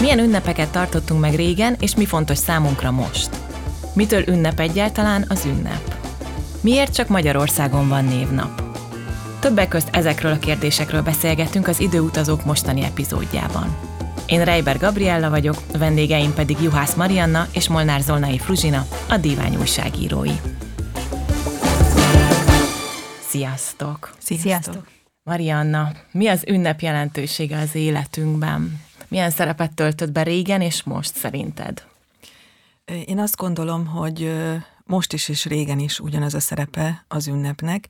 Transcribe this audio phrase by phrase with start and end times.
[0.00, 3.30] Milyen ünnepeket tartottunk meg régen, és mi fontos számunkra most?
[3.94, 5.94] Mitől ünnep egyáltalán az ünnep?
[6.60, 8.62] Miért csak Magyarországon van névnap?
[9.40, 13.76] Többek közt ezekről a kérdésekről beszélgetünk az Időutazók mostani epizódjában.
[14.26, 20.36] Én Reiber Gabriella vagyok, vendégeim pedig Juhász Marianna és Molnár Zolnai Fruzsina, a Divány újságírói.
[23.28, 24.10] Sziasztok!
[24.18, 24.50] Sziasztok!
[24.50, 24.86] Sziasztok.
[25.22, 28.86] Marianna, mi az ünnep jelentősége az életünkben?
[29.08, 31.86] Milyen szerepet töltött be régen és most szerinted?
[33.04, 34.36] Én azt gondolom, hogy
[34.84, 37.88] most is és régen is ugyanaz a szerepe az ünnepnek,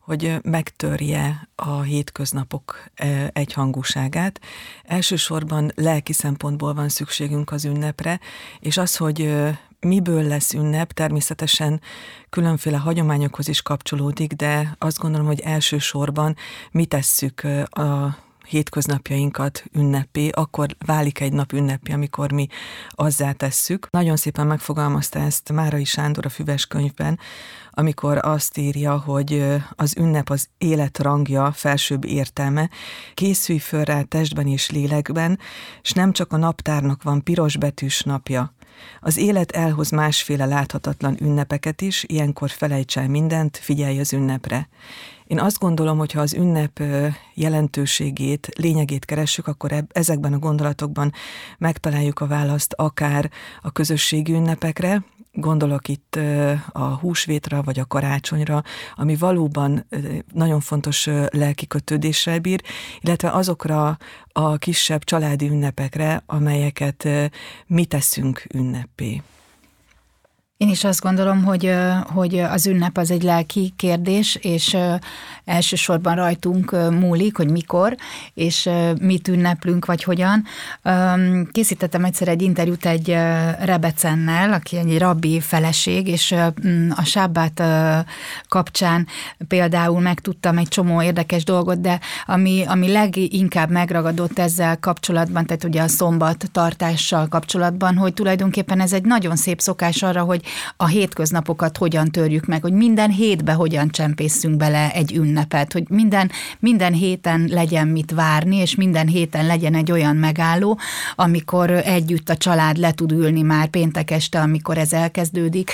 [0.00, 2.84] hogy megtörje a hétköznapok
[3.32, 4.40] egyhangúságát.
[4.82, 8.20] Elsősorban lelki szempontból van szükségünk az ünnepre,
[8.60, 9.34] és az, hogy
[9.80, 11.80] miből lesz ünnep, természetesen
[12.30, 16.36] különféle hagyományokhoz is kapcsolódik, de azt gondolom, hogy elsősorban
[16.70, 18.16] mi tesszük a
[18.48, 22.46] hétköznapjainkat ünnepé, akkor válik egy nap ünnepi, amikor mi
[22.90, 23.88] azzá tesszük.
[23.90, 27.18] Nagyon szépen megfogalmazta ezt Márai Sándor a Füves könyvben,
[27.70, 32.70] amikor azt írja, hogy az ünnep az élet rangja, felsőbb értelme,
[33.14, 35.38] készülj föl rá testben és lélekben,
[35.82, 38.54] és nem csak a naptárnak van piros betűs napja,
[39.00, 44.68] az élet elhoz másféle láthatatlan ünnepeket is, ilyenkor felejts el mindent, figyelj az ünnepre.
[45.26, 46.82] Én azt gondolom, hogy ha az ünnep
[47.34, 51.12] jelentőségét, lényegét keressük, akkor ezekben a gondolatokban
[51.58, 53.30] megtaláljuk a választ akár
[53.62, 55.04] a közösségi ünnepekre,
[55.36, 56.18] gondolok itt
[56.72, 58.62] a húsvétra vagy a karácsonyra,
[58.94, 59.86] ami valóban
[60.32, 62.62] nagyon fontos lelki kötődéssel bír,
[63.00, 63.98] illetve azokra
[64.32, 67.08] a kisebb családi ünnepekre, amelyeket
[67.66, 69.22] mi teszünk ünnepé.
[70.56, 74.76] Én is azt gondolom, hogy, hogy az ünnep az egy lelki kérdés, és
[75.44, 77.96] elsősorban rajtunk múlik, hogy mikor,
[78.34, 78.68] és
[79.00, 80.44] mit ünneplünk, vagy hogyan.
[81.52, 83.08] Készítettem egyszer egy interjút egy
[83.60, 86.34] Rebecennel, aki egy rabbi feleség, és
[86.96, 87.62] a sábát
[88.48, 89.06] kapcsán
[89.48, 95.82] például megtudtam egy csomó érdekes dolgot, de ami, ami leginkább megragadott ezzel kapcsolatban, tehát ugye
[95.82, 100.44] a szombat tartással kapcsolatban, hogy tulajdonképpen ez egy nagyon szép szokás arra, hogy
[100.76, 106.30] a hétköznapokat hogyan törjük meg, hogy minden hétbe hogyan csempészünk bele egy ünnepet, hogy minden,
[106.58, 110.78] minden héten legyen mit várni, és minden héten legyen egy olyan megálló,
[111.14, 115.70] amikor együtt a család le tud ülni már péntek este, amikor ez elkezdődik,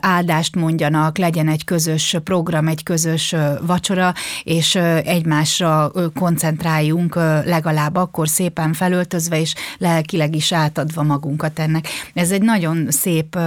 [0.00, 3.34] áldást mondjanak, legyen egy közös program, egy közös
[3.66, 4.74] vacsora, és
[5.04, 7.14] egymásra koncentráljunk
[7.44, 11.88] legalább akkor szépen felöltözve, és lelkileg is átadva magunkat ennek.
[12.14, 13.38] Ez egy nagyon szép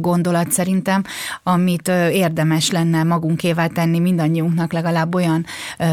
[0.00, 1.02] gondolat szerintem,
[1.42, 5.46] amit érdemes lenne magunkével tenni mindannyiunknak legalább olyan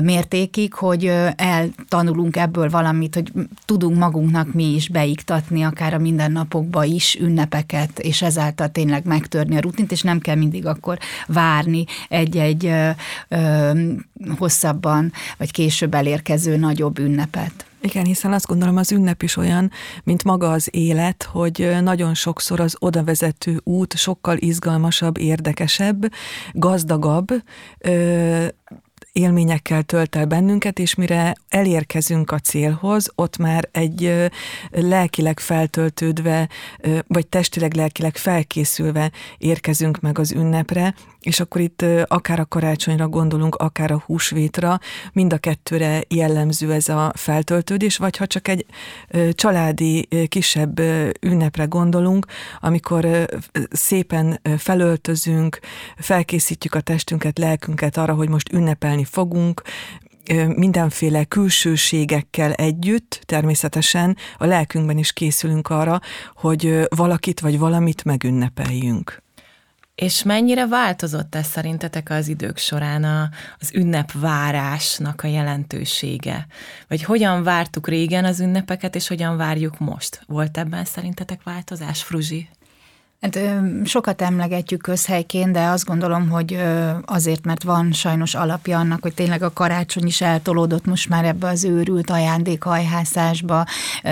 [0.04, 3.32] mértékig, hogy eltanulunk ebből valamit, hogy
[3.66, 9.62] tudunk magunknak mi is beiktatni, akár a mindennapokba is ünnepeket, és ezáltal tényleg megtörni a
[9.62, 10.98] rutint, és nem kell mindig akkor
[11.28, 12.74] várni egy-egy
[14.38, 17.69] hosszabban, vagy később elérkező nagyobb ünnepet.
[17.82, 19.72] Igen, hiszen azt gondolom az ünnep is olyan,
[20.04, 26.12] mint maga az élet, hogy nagyon sokszor az odavezető út sokkal izgalmasabb, érdekesebb,
[26.52, 27.28] gazdagabb,
[29.12, 34.30] élményekkel tölt el bennünket, és mire elérkezünk a célhoz, ott már egy
[34.72, 36.50] lelkileg feltöltődve,
[37.08, 43.56] vagy testileg, lelkileg felkészülve érkezünk meg az ünnepre, és akkor itt akár a karácsonyra gondolunk,
[43.56, 44.80] akár a húsvétra,
[45.14, 48.66] mind a kettőre jellemző ez a feltöltődés, vagy ha csak egy
[49.32, 50.80] családi kisebb
[51.22, 52.26] ünnepre gondolunk,
[52.60, 53.28] amikor
[53.72, 55.60] szépen felöltözünk,
[55.98, 59.62] felkészítjük a testünket, lelkünket arra, hogy most ünnepelni fogunk,
[60.56, 66.00] mindenféle külsőségekkel együtt, természetesen a lelkünkben is készülünk arra,
[66.36, 69.22] hogy valakit vagy valamit megünnepeljünk.
[70.00, 73.30] És mennyire változott ez szerintetek az idők során a,
[73.60, 76.48] az ünnepvárásnak a jelentősége?
[76.88, 80.22] Vagy hogyan vártuk régen az ünnepeket, és hogyan várjuk most?
[80.28, 82.50] Volt ebben szerintetek változás, Fruzsi?
[83.22, 83.40] Hát
[83.86, 86.64] sokat emlegetjük közhelyként, de azt gondolom, hogy
[87.06, 91.48] azért, mert van sajnos alapja annak, hogy tényleg a karácsony is eltolódott most már ebbe
[91.48, 93.66] az őrült ajándékhajhászásba.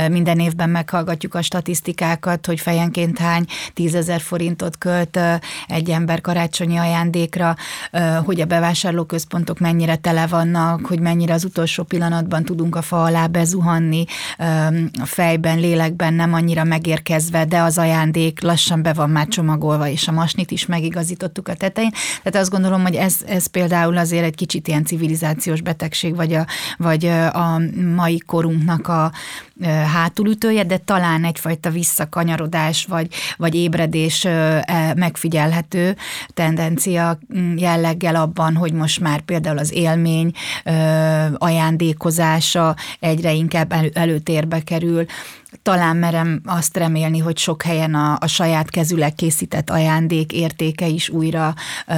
[0.09, 5.19] Minden évben meghallgatjuk a statisztikákat, hogy fejenként hány tízezer forintot költ
[5.67, 7.55] egy ember karácsonyi ajándékra,
[8.25, 13.27] hogy a bevásárlóközpontok mennyire tele vannak, hogy mennyire az utolsó pillanatban tudunk a fa alá
[13.27, 14.05] bezuhanni,
[15.01, 20.07] a fejben, lélekben nem annyira megérkezve, de az ajándék lassan be van már csomagolva, és
[20.07, 21.91] a masnit is megigazítottuk a tetején.
[22.23, 26.45] Tehát azt gondolom, hogy ez, ez például azért egy kicsit ilyen civilizációs betegség, vagy a,
[26.77, 27.61] vagy a
[27.95, 29.11] mai korunknak a
[29.65, 33.07] hátulütője, de talán egyfajta visszakanyarodás, vagy,
[33.37, 35.95] vagy ébredés e, megfigyelhető
[36.33, 40.31] tendencia mm, jelleggel abban, hogy most már például az élmény
[41.37, 45.05] ajándékozása egyre inkább előtérbe kerül,
[45.63, 51.09] talán merem azt remélni, hogy sok helyen a, a saját kezüleg készített ajándék értéke is
[51.09, 51.53] újra
[51.87, 51.93] ö,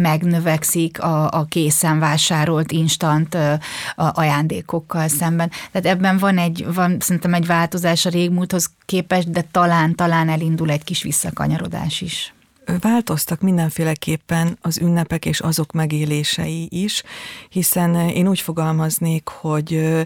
[0.00, 3.52] megnövekszik a, a készen vásárolt instant ö,
[3.94, 5.50] a ajándékokkal szemben.
[5.72, 10.70] Tehát ebben van egy, van szerintem egy változás a régmúlthoz képest, de talán, talán elindul
[10.70, 12.34] egy kis visszakanyarodás is.
[12.80, 17.02] Változtak mindenféleképpen az ünnepek és azok megélései is,
[17.48, 19.96] hiszen én úgy fogalmaznék, hogy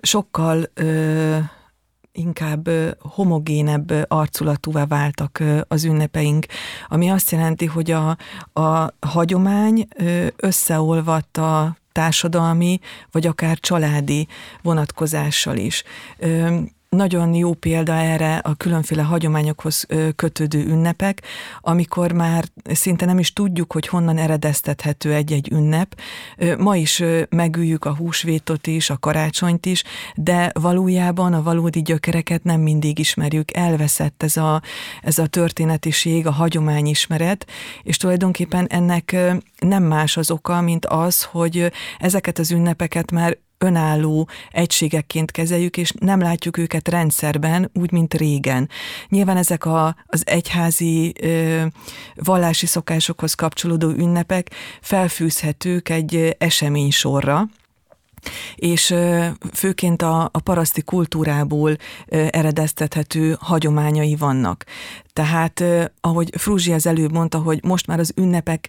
[0.00, 0.70] sokkal
[2.12, 2.68] inkább
[2.98, 6.46] homogénebb arculatúvá váltak az ünnepeink,
[6.88, 8.16] ami azt jelenti, hogy a,
[8.52, 9.86] a hagyomány
[10.36, 11.36] összeolvadt
[11.92, 12.80] társadalmi,
[13.10, 14.28] vagy akár családi
[14.62, 15.82] vonatkozással is
[16.96, 19.86] nagyon jó példa erre a különféle hagyományokhoz
[20.16, 21.22] kötődő ünnepek,
[21.60, 26.00] amikor már szinte nem is tudjuk, hogy honnan eredeztethető egy-egy ünnep.
[26.58, 29.84] Ma is megüljük a húsvétot is, a karácsonyt is,
[30.14, 33.56] de valójában a valódi gyökereket nem mindig ismerjük.
[33.56, 34.62] Elveszett ez a,
[35.02, 37.46] ez a történetiség, a hagyományismeret,
[37.82, 39.16] és tulajdonképpen ennek
[39.58, 45.92] nem más az oka, mint az, hogy ezeket az ünnepeket már önálló egységekként kezeljük, és
[45.98, 48.68] nem látjuk őket rendszerben, úgy, mint régen.
[49.08, 51.64] Nyilván ezek a, az egyházi ö,
[52.14, 54.50] vallási szokásokhoz kapcsolódó ünnepek
[54.80, 57.48] felfűzhetők egy eseménysorra,
[58.54, 58.94] és
[59.52, 61.76] főként a, a paraszti kultúrából
[62.08, 64.64] eredeztethető hagyományai vannak.
[65.12, 65.64] Tehát,
[66.00, 68.68] ahogy Fruzsi az előbb mondta, hogy most már az ünnepek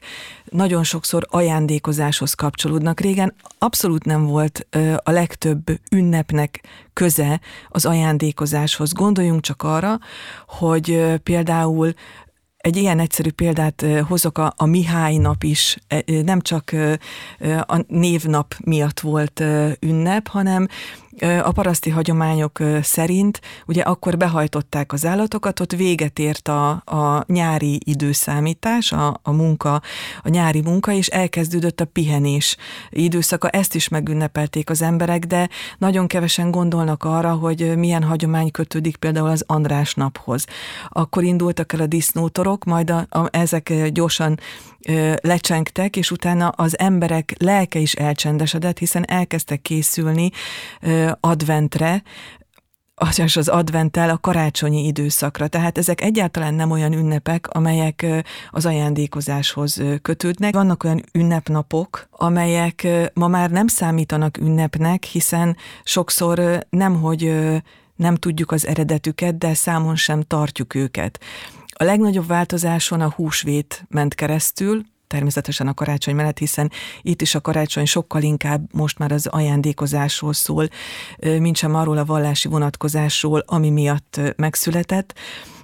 [0.50, 3.00] nagyon sokszor ajándékozáshoz kapcsolódnak.
[3.00, 4.68] Régen abszolút nem volt
[5.04, 6.62] a legtöbb ünnepnek
[6.94, 7.40] köze
[7.70, 8.94] az ajándékozáshoz.
[8.94, 10.00] Gondoljunk csak arra,
[10.48, 11.94] hogy például
[12.64, 15.78] egy ilyen egyszerű példát hozok, a, a Mihály nap is.
[16.06, 16.72] Nem csak
[17.66, 19.44] a névnap miatt volt
[19.80, 20.68] ünnep, hanem
[21.22, 27.82] a paraszti hagyományok szerint ugye akkor behajtották az állatokat, ott véget ért a, a nyári
[27.86, 29.82] időszámítás, a, a munka,
[30.24, 32.58] a nyári munka, és elkezdődött a pihenés
[32.90, 33.50] időszaka.
[33.50, 39.30] Ezt is megünnepelték az emberek, de nagyon kevesen gondolnak arra, hogy milyen hagyomány kötődik például
[39.30, 40.46] az András naphoz.
[40.90, 44.40] Akkor indultak el a disznótorok, majd a, a, ezek gyorsan
[45.22, 50.30] lecsengtek, és utána az emberek lelke is elcsendesedett, hiszen elkezdtek készülni
[51.20, 52.04] adventre,
[53.16, 55.48] és az adventtel a karácsonyi időszakra.
[55.48, 58.06] Tehát ezek egyáltalán nem olyan ünnepek, amelyek
[58.50, 60.54] az ajándékozáshoz kötődnek.
[60.54, 67.34] Vannak olyan ünnepnapok, amelyek ma már nem számítanak ünnepnek, hiszen sokszor nem, hogy
[67.96, 71.20] nem tudjuk az eredetüket, de számon sem tartjuk őket.
[71.74, 77.42] A legnagyobb változáson a húsvét ment keresztül, természetesen a karácsony mellett, hiszen itt is a
[77.42, 80.68] karácsony sokkal inkább most már az ajándékozásról szól,
[81.20, 85.14] mint sem arról a vallási vonatkozásról, ami miatt megszületett.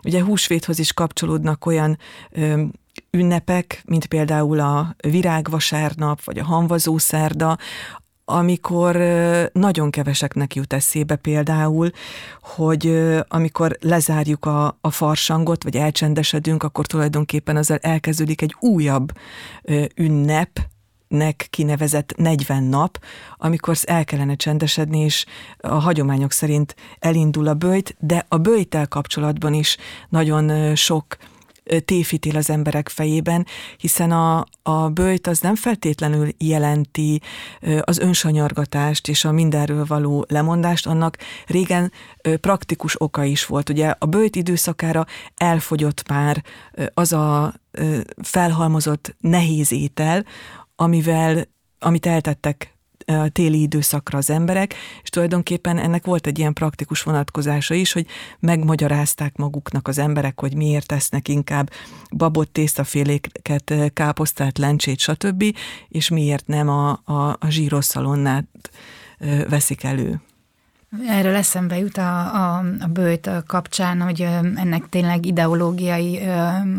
[0.03, 1.97] Ugye húsvéthoz is kapcsolódnak olyan
[3.11, 7.57] ünnepek, mint például a virágvasárnap, vagy a hanvazószerda,
[8.29, 8.95] amikor
[9.53, 11.91] nagyon keveseknek jut eszébe például,
[12.41, 19.11] hogy amikor lezárjuk a, a farsangot, vagy elcsendesedünk, akkor tulajdonképpen azzal elkezdődik egy újabb
[19.95, 20.59] ünnep,
[21.07, 22.99] nek kinevezett 40 nap,
[23.37, 25.25] amikor el kellene csendesedni, és
[25.57, 29.77] a hagyományok szerint elindul a bőjt, de a bőjtel kapcsolatban is
[30.09, 31.17] nagyon sok
[31.85, 33.45] tévhitél az emberek fejében,
[33.77, 37.21] hiszen a, a bőjt az nem feltétlenül jelenti
[37.81, 41.91] az önsanyargatást és a mindenről való lemondást, annak régen
[42.41, 43.69] praktikus oka is volt.
[43.69, 46.43] Ugye a bőjt időszakára elfogyott már
[46.93, 47.53] az a
[48.21, 50.25] felhalmozott nehéz étel,
[50.75, 51.47] amivel,
[51.79, 52.78] amit eltettek
[53.31, 54.73] téli időszakra az emberek,
[55.03, 58.05] és tulajdonképpen ennek volt egy ilyen praktikus vonatkozása is, hogy
[58.39, 61.69] megmagyarázták maguknak az emberek, hogy miért tesznek inkább
[62.11, 65.43] babot, tésztaféléket, káposztát, lencsét, stb.,
[65.87, 68.47] és miért nem a, a, a zsírosszalonnát
[69.49, 70.21] veszik elő.
[71.07, 74.21] Erről eszembe jut a, a, a bőjt kapcsán, hogy
[74.55, 76.19] ennek tényleg ideológiai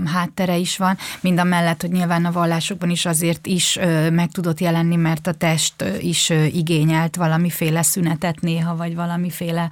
[0.05, 3.79] háttere is van, mind a mellett, hogy nyilván a vallásokban is azért is
[4.13, 9.71] meg tudott jelenni, mert a test is igényelt valamiféle szünetet néha, vagy valamiféle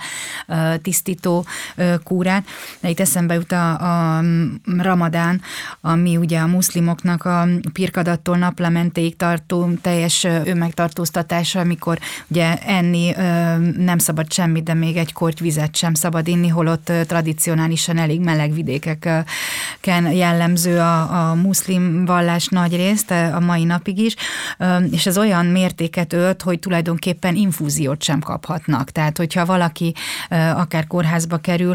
[0.83, 1.45] tisztító
[2.05, 2.45] kúrát.
[2.81, 4.23] De itt eszembe jut a, a
[4.77, 5.41] ramadán,
[5.81, 13.11] ami ugye a muszlimoknak a pirkadattól naplementéig tartó teljes önmegtartóztatása, amikor ugye enni
[13.77, 18.21] nem szabad szabad semmit, de még egy korty vizet sem szabad inni, holott tradicionálisan elég
[18.21, 24.15] meleg vidékeken jellemző a, a muszlim vallás nagy részt, a mai napig is,
[24.91, 28.91] és ez olyan mértéket ölt, hogy tulajdonképpen infúziót sem kaphatnak.
[28.91, 29.95] Tehát, hogyha valaki
[30.55, 31.75] akár kórházba kerül,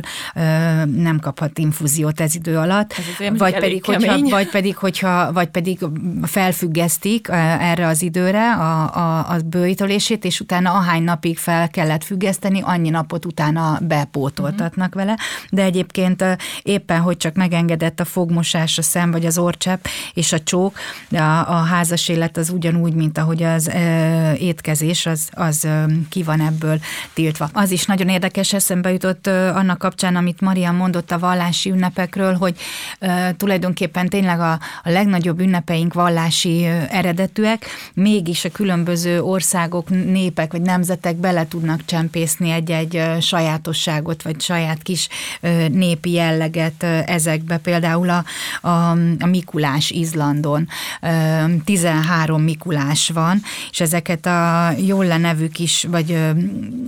[0.86, 5.80] nem kaphat infúziót ez idő alatt, ez vagy pedig, hogyha, vagy pedig, hogyha, vagy pedig
[6.24, 7.28] felfüggesztik
[7.60, 12.62] erre az időre a, a, a bőítölését, és utána ahány napig fel kellett függeszteni, fejleszteni,
[12.62, 15.18] annyi napot utána bepótoltatnak vele,
[15.50, 16.24] de egyébként
[16.64, 20.78] éppen, hogy csak megengedett a fogmosás, a szem vagy az orcsepp és a csók,
[21.12, 25.68] a, a házas élet az ugyanúgy, mint ahogy az e, étkezés, az, az
[26.10, 26.80] ki van ebből
[27.14, 27.50] tiltva.
[27.54, 32.56] Az is nagyon érdekes eszembe jutott annak kapcsán, amit Maria mondott a vallási ünnepekről, hogy
[33.00, 34.52] e, tulajdonképpen tényleg a,
[34.84, 42.33] a legnagyobb ünnepeink vallási eredetűek, mégis a különböző országok, népek vagy nemzetek bele tudnak csempészni
[42.38, 45.08] bevészni egy-egy sajátosságot, vagy saját kis
[45.72, 47.58] népi jelleget ezekbe.
[47.58, 48.24] Például a,
[48.68, 50.68] a, a Mikulás Izlandon
[51.66, 56.18] 13 Mikulás van, és ezeket a Jolle nevű kis, vagy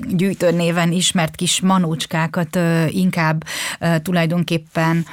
[0.07, 2.59] gyűjtőnéven ismert kis manócskákat
[2.89, 3.43] inkább
[4.01, 5.05] tulajdonképpen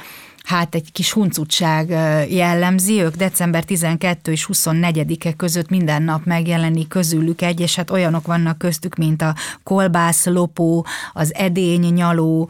[0.43, 1.89] hát egy kis huncutság
[2.29, 8.27] jellemzi, ők december 12 és 24-e között minden nap megjelenik közülük egy, és hát olyanok
[8.27, 12.49] vannak köztük, mint a kolbász, lopó, az edény, nyaló,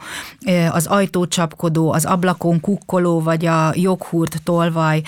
[0.69, 5.01] az ajtócsapkodó, az ablakon kukkoló, vagy a joghurt, tolvaj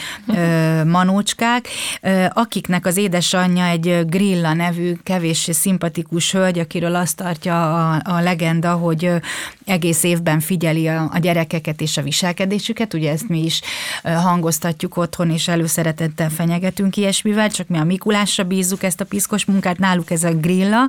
[0.95, 1.67] manócskák,
[2.29, 8.71] akiknek az édesanyja egy Grilla nevű, kevés szimpatikus hölgy, akiről azt tartja a, a legenda,
[8.71, 9.11] hogy
[9.65, 13.61] egész évben figyeli a, a gyerekeket és a viselkedésüket, érzésüket, ugye ezt mi is
[14.03, 19.77] hangoztatjuk otthon, és előszeretettel fenyegetünk ilyesmivel, csak mi a Mikulásra bízzuk ezt a piszkos munkát,
[19.77, 20.87] náluk ez a grilla,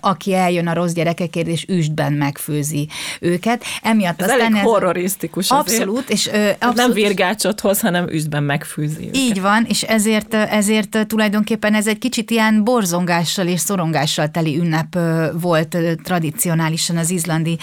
[0.00, 2.88] aki eljön a rossz gyerekekért, és üstben megfőzi
[3.20, 3.64] őket.
[3.82, 6.10] Emiatt ez elég ez horrorisztikus Abszolút.
[6.10, 9.16] És, abszolút, nem virgácsot hoz, hanem üstben megfőzi őket.
[9.16, 14.98] Így van, és ezért, ezért tulajdonképpen ez egy kicsit ilyen borzongással és szorongással teli ünnep
[15.32, 17.58] volt tradicionálisan az izlandi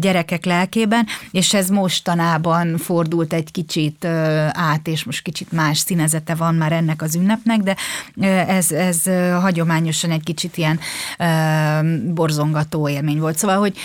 [0.00, 4.04] gyerekek lelkében, és ez mostanában fordult egy kicsit
[4.50, 7.76] át, és most kicsit más színezete van már ennek az ünnepnek, de
[8.46, 9.02] ez, ez
[9.40, 10.80] hagyományosan egy kicsit ilyen
[12.14, 13.38] borzongató élmény volt.
[13.38, 13.76] Szóval, hogy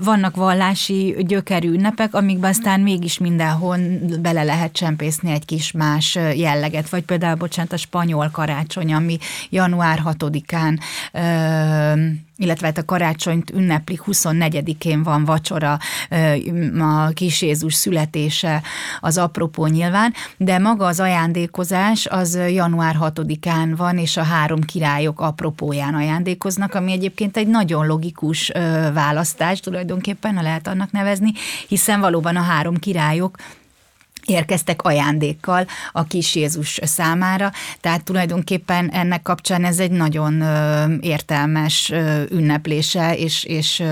[0.00, 3.78] vannak vallási gyökerű ünnepek, amikben aztán mégis mindenhol
[4.20, 9.18] bele lehet csempészni egy kis más jelleget, vagy például, bocsánat, a spanyol karácsony, ami
[9.50, 10.78] január 6-án
[12.38, 15.78] illetve hát a karácsonyt ünneplik, 24-én van vacsora,
[16.78, 18.62] a kis Jézus születése
[19.00, 25.20] az apropó nyilván, de maga az ajándékozás az január 6-án van, és a három királyok
[25.20, 28.52] apropóján ajándékoznak, ami egyébként egy nagyon logikus
[28.92, 31.32] választás tulajdonképpen, ha lehet annak nevezni,
[31.68, 33.36] hiszen valóban a három királyok
[34.28, 40.42] érkeztek ajándékkal a kis Jézus számára, tehát tulajdonképpen ennek kapcsán ez egy nagyon
[41.00, 41.92] értelmes
[42.30, 43.82] ünneplése, és, és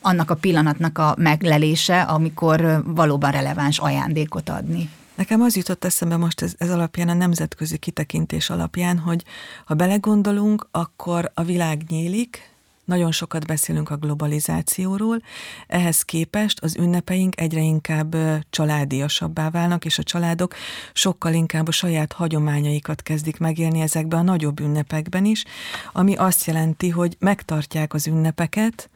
[0.00, 4.90] annak a pillanatnak a meglelése, amikor valóban releváns ajándékot adni.
[5.14, 9.22] Nekem az jutott eszembe most ez, ez alapján, a nemzetközi kitekintés alapján, hogy
[9.64, 12.51] ha belegondolunk, akkor a világ nyílik,
[12.84, 15.22] nagyon sokat beszélünk a globalizációról,
[15.66, 18.16] ehhez képest az ünnepeink egyre inkább
[18.50, 20.54] családiasabbá válnak, és a családok
[20.92, 25.44] sokkal inkább a saját hagyományaikat kezdik megélni ezekben a nagyobb ünnepekben is,
[25.92, 28.90] ami azt jelenti, hogy megtartják az ünnepeket,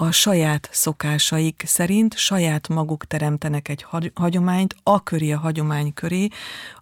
[0.00, 6.28] a saját szokásaik szerint saját maguk teremtenek egy hagyományt, a köré a hagyomány köré,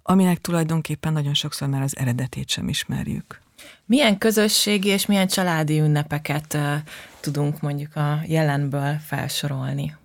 [0.02, 3.45] aminek tulajdonképpen nagyon sokszor már az eredetét sem ismerjük.
[3.84, 6.58] Milyen közösségi és milyen családi ünnepeket
[7.20, 9.96] tudunk mondjuk a jelenből felsorolni?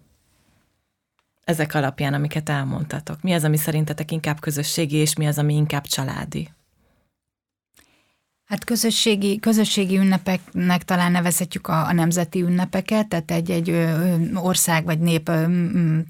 [1.43, 3.21] Ezek alapján, amiket elmondtatok.
[3.21, 6.49] Mi az, ami szerintetek inkább közösségi, és mi az, ami inkább családi?
[8.51, 13.87] Hát közösségi, közösségi ünnepeknek talán nevezhetjük a, a nemzeti ünnepeket, tehát egy-egy
[14.33, 15.31] ország vagy nép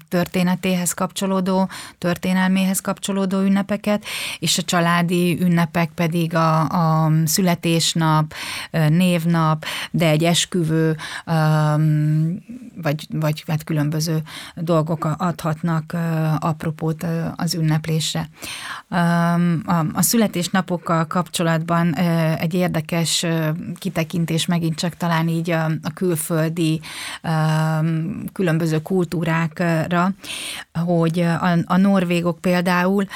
[0.08, 1.68] történetéhez kapcsolódó,
[1.98, 4.04] történelméhez kapcsolódó ünnepeket,
[4.38, 8.34] és a családi ünnepek pedig a, a születésnap,
[8.88, 10.96] névnap, de egy esküvő,
[12.82, 14.22] vagy, vagy hát különböző
[14.54, 15.96] dolgok adhatnak
[16.38, 17.06] apropót
[17.36, 18.28] az ünneplésre.
[18.88, 18.96] A,
[19.92, 21.94] a születésnapokkal kapcsolatban
[22.38, 23.26] egy érdekes
[23.78, 26.80] kitekintés megint csak talán így a, a külföldi
[28.32, 30.14] különböző kultúrákra,
[30.84, 33.06] hogy a, a norvégok például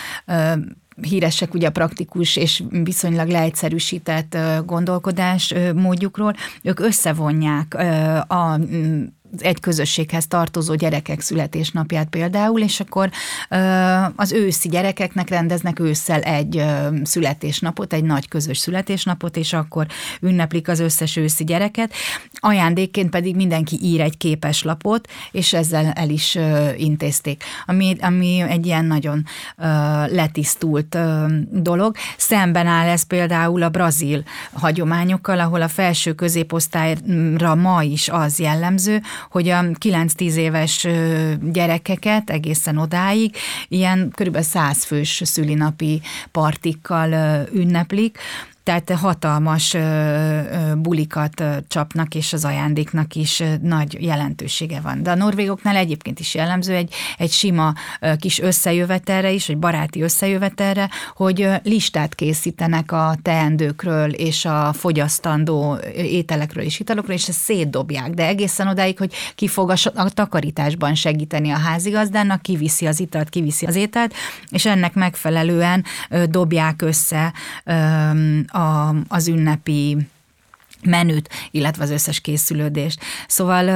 [1.03, 7.75] híresek ugye a praktikus és viszonylag leegyszerűsített gondolkodás módjukról, ők összevonják
[8.29, 8.59] a
[9.39, 13.11] egy közösséghez tartozó gyerekek születésnapját például, és akkor
[14.17, 16.65] az őszi gyerekeknek rendeznek ősszel egy
[17.03, 19.87] születésnapot, egy nagy közös születésnapot, és akkor
[20.21, 21.93] ünneplik az összes őszi gyereket.
[22.33, 26.39] Ajándékként pedig mindenki ír egy képeslapot, és ezzel el is
[26.77, 29.25] intézték, ami, ami egy ilyen nagyon
[30.07, 30.99] letisztult
[31.51, 31.97] dolog.
[32.17, 39.03] Szemben áll ez például a brazil hagyományokkal, ahol a felső középosztályra ma is az jellemző,
[39.31, 40.87] hogy a 9-10 éves
[41.53, 43.37] gyerekeket egészen odáig
[43.69, 44.41] ilyen kb.
[44.41, 48.19] 100 fős szülinapi partikkal ünneplik,
[48.67, 49.77] tehát hatalmas
[50.77, 55.03] bulikat csapnak, és az ajándéknak is nagy jelentősége van.
[55.03, 57.75] De a norvégoknál egyébként is jellemző egy, egy sima
[58.19, 66.65] kis összejövetelre is, vagy baráti összejövetelre, hogy listát készítenek a teendőkről és a fogyasztandó ételekről
[66.65, 68.11] és italokról, és ezt szétdobják.
[68.11, 73.67] De egészen odáig, hogy ki fog a takarításban segíteni a házigazdának, kiviszi az italt, kiviszi
[73.67, 74.15] az ételt,
[74.49, 75.85] és ennek megfelelően
[76.29, 77.33] dobják össze
[78.57, 79.97] a, az ünnepi
[80.83, 83.01] menüt, illetve az összes készülődést.
[83.29, 83.69] Szóval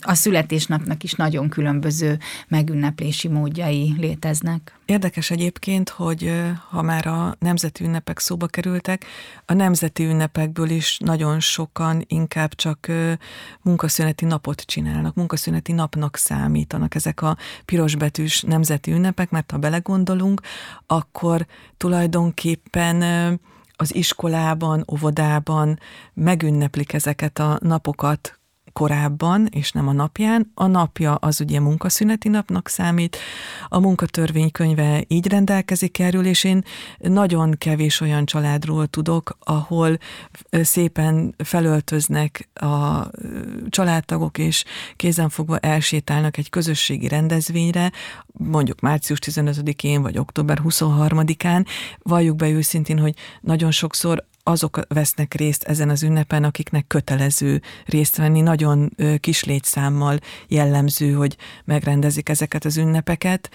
[0.00, 2.18] a születésnapnak is nagyon különböző
[2.48, 4.78] megünneplési módjai léteznek.
[4.84, 6.32] Érdekes egyébként, hogy
[6.70, 9.04] ha már a nemzeti ünnepek szóba kerültek,
[9.46, 12.86] a nemzeti ünnepekből is nagyon sokan inkább csak
[13.62, 20.40] munkaszüneti napot csinálnak, munkaszüneti napnak számítanak ezek a pirosbetűs nemzeti ünnepek, mert ha belegondolunk,
[20.86, 21.46] akkor
[21.76, 23.02] tulajdonképpen
[23.80, 25.78] az iskolában, óvodában
[26.14, 28.39] megünneplik ezeket a napokat
[28.72, 30.50] korábban, és nem a napján.
[30.54, 33.16] A napja az ugye munkaszüneti napnak számít,
[33.68, 36.64] a munkatörvénykönyve így rendelkezik erről, és én
[36.98, 39.98] nagyon kevés olyan családról tudok, ahol
[40.50, 43.10] szépen felöltöznek a
[43.68, 44.64] családtagok, és
[44.96, 47.92] kézenfogva elsétálnak egy közösségi rendezvényre,
[48.26, 51.66] mondjuk március 15-én vagy október 23-án.
[51.98, 58.16] Valljuk be őszintén, hogy nagyon sokszor azok vesznek részt ezen az ünnepen, akiknek kötelező részt
[58.16, 58.40] venni.
[58.40, 63.50] Nagyon kis létszámmal jellemző, hogy megrendezik ezeket az ünnepeket.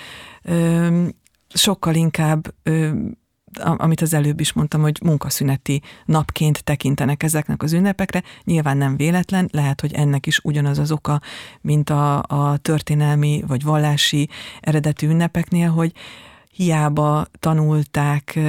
[1.54, 2.54] Sokkal inkább
[3.64, 8.24] amit az előbb is mondtam, hogy munkaszüneti napként tekintenek ezeknek az ünnepekre.
[8.44, 11.22] Nyilván nem véletlen, lehet, hogy ennek is ugyanaz az oka,
[11.62, 15.92] mint a, a történelmi vagy vallási eredetű ünnepeknél, hogy
[16.56, 18.40] hiába tanulták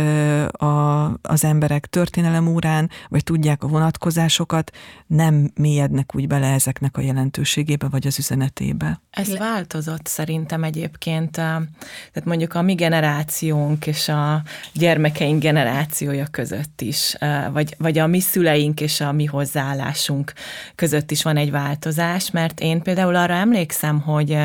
[0.51, 4.71] a, az emberek történelem órán, vagy tudják a vonatkozásokat,
[5.07, 9.01] nem mélyednek úgy bele ezeknek a jelentőségébe, vagy az üzenetébe.
[9.11, 14.43] Ez változott szerintem egyébként, tehát mondjuk a mi generációnk és a
[14.73, 17.17] gyermekeink generációja között is,
[17.53, 20.33] vagy, vagy a mi szüleink és a mi hozzáállásunk
[20.75, 24.39] között is van egy változás, mert én például arra emlékszem, hogy,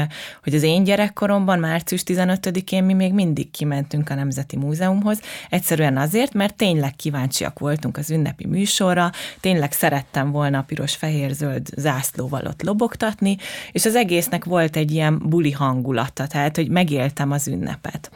[0.44, 6.34] hogy az én gyerekkoromban március 15-én mi még mindig kimentünk a Nemzeti Múzeumhoz, egyszerűen azért,
[6.34, 13.38] mert tényleg kíváncsiak voltunk az ünnepi műsorra, tényleg szerettem volna piros-fehér-zöld zászlóval ott lobogtatni,
[13.72, 18.12] és az egésznek volt egy ilyen buli hangulata, tehát, hogy megéltem az ünnepet.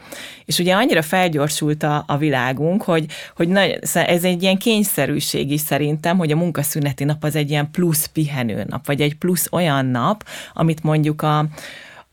[0.45, 3.62] És ugye annyira felgyorsult a, a világunk, hogy, hogy na,
[3.93, 8.65] ez egy ilyen kényszerűség is szerintem, hogy a munkaszüneti nap az egy ilyen plusz pihenő
[8.67, 11.45] nap, vagy egy plusz olyan nap, amit mondjuk a,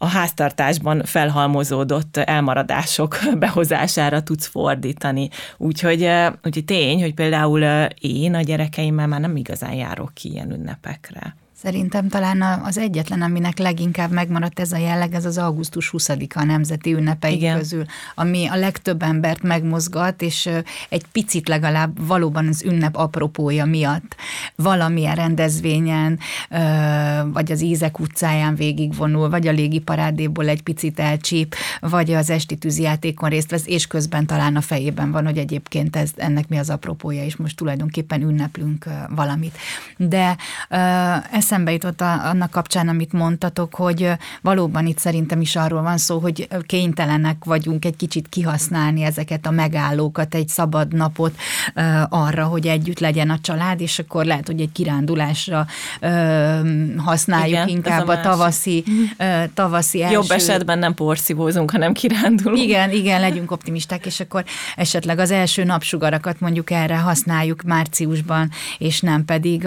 [0.02, 5.28] a háztartásban felhalmozódott elmaradások behozására tudsz fordítani.
[5.56, 6.08] Úgyhogy,
[6.44, 7.62] úgyhogy tény, hogy például
[8.00, 11.36] én a gyerekeimmel már nem igazán járok ki ilyen ünnepekre.
[11.62, 16.44] Szerintem talán az egyetlen, aminek leginkább megmaradt ez a jelleg, ez az augusztus 20-a a
[16.44, 17.58] nemzeti ünnepeik Igen.
[17.58, 20.48] közül, ami a legtöbb embert megmozgat, és
[20.88, 24.16] egy picit legalább valóban az ünnep apropója miatt
[24.56, 26.18] valamilyen rendezvényen,
[27.32, 33.28] vagy az Ízek utcáján végigvonul, vagy a légiparádéból egy picit elcsíp, vagy az esti tűzijátékon
[33.28, 37.24] részt vesz, és közben talán a fejében van, hogy egyébként ez, ennek mi az apropója,
[37.24, 39.58] és most tulajdonképpen ünneplünk valamit.
[39.96, 40.36] De
[41.32, 44.10] ez eszembe jutott a, annak kapcsán, amit mondtatok, hogy
[44.42, 49.50] valóban itt szerintem is arról van szó, hogy kénytelenek vagyunk egy kicsit kihasználni ezeket a
[49.50, 51.34] megállókat, egy szabad napot
[52.08, 55.66] arra, hogy együtt legyen a család, és akkor lehet, hogy egy kirándulásra
[56.96, 58.84] használjuk Igen, inkább a, a tavaszi,
[59.54, 60.14] tavaszi első...
[60.14, 62.62] Jobb esetben nem porszívózunk, hanem kirándulunk.
[62.62, 64.44] Igen, igen, legyünk optimisták, és akkor
[64.76, 69.66] esetleg az első napsugarakat mondjuk erre használjuk márciusban, és nem pedig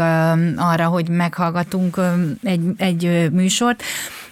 [0.56, 2.00] arra, hogy meghallgatunk csináltunk
[2.44, 3.84] egy, egy műsort,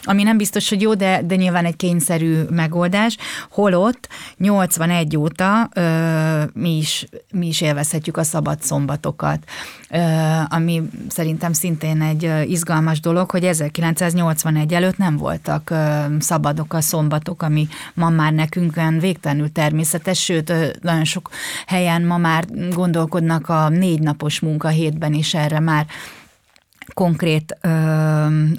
[0.06, 3.18] ami nem biztos, hogy jó, de, de nyilván egy kényszerű megoldás,
[3.50, 9.40] holott 81 óta ö, mi, is, mi is élvezhetjük a szabad szombatokat,
[9.90, 10.00] ö,
[10.50, 15.76] ami szerintem szintén egy izgalmas dolog, hogy 1981 előtt nem voltak ö,
[16.20, 21.30] szabadok a szombatok, ami ma már nekünk olyan végtelenül természetes, sőt, ö, nagyon sok
[21.66, 25.86] helyen ma már gondolkodnak a négy napos munkahétben is erre már
[26.94, 27.70] konkrét ö,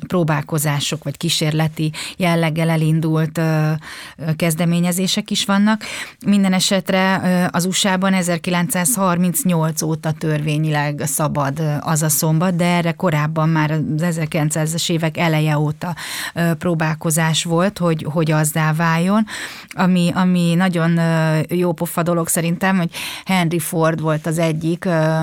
[0.06, 3.70] próbálkozások vagy kísérleti jelleggel elindult ö,
[4.36, 5.82] kezdeményezések is vannak.
[6.26, 13.48] Minden esetre ö, az USA-ban 1938 óta törvényileg szabad az a szombat, de erre korábban
[13.48, 13.80] már az
[14.20, 15.94] 1900-es évek eleje óta
[16.34, 19.26] ö, próbálkozás volt, hogy, hogy azzá váljon,
[19.68, 22.90] ami, ami nagyon ö, jó pofa dolog szerintem, hogy
[23.24, 25.20] Henry Ford volt az egyik ö,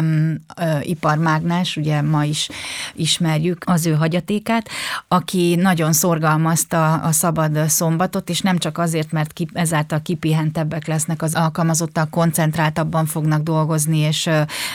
[0.58, 2.50] ö, iparmágnás, ugye ma is
[2.96, 4.70] ismerjük az ő hagyatékát,
[5.08, 11.22] aki nagyon szorgalmazta a szabad szombatot, és nem csak azért, mert ki, ezáltal kipihentebbek lesznek
[11.22, 14.30] az alkalmazottak, koncentráltabban fognak dolgozni, és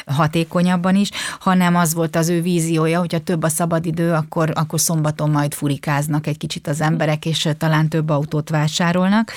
[0.07, 5.31] hatékonyabban is, hanem az volt az ő víziója, hogyha több a szabadidő, akkor, akkor szombaton
[5.31, 9.33] majd furikáznak egy kicsit az emberek, és talán több autót vásárolnak.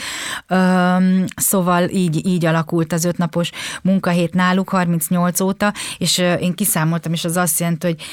[1.35, 7.37] Szóval így, így alakult az ötnapos munkahét náluk 38 óta, és én kiszámoltam, és az
[7.37, 8.03] azt jelenti, hogy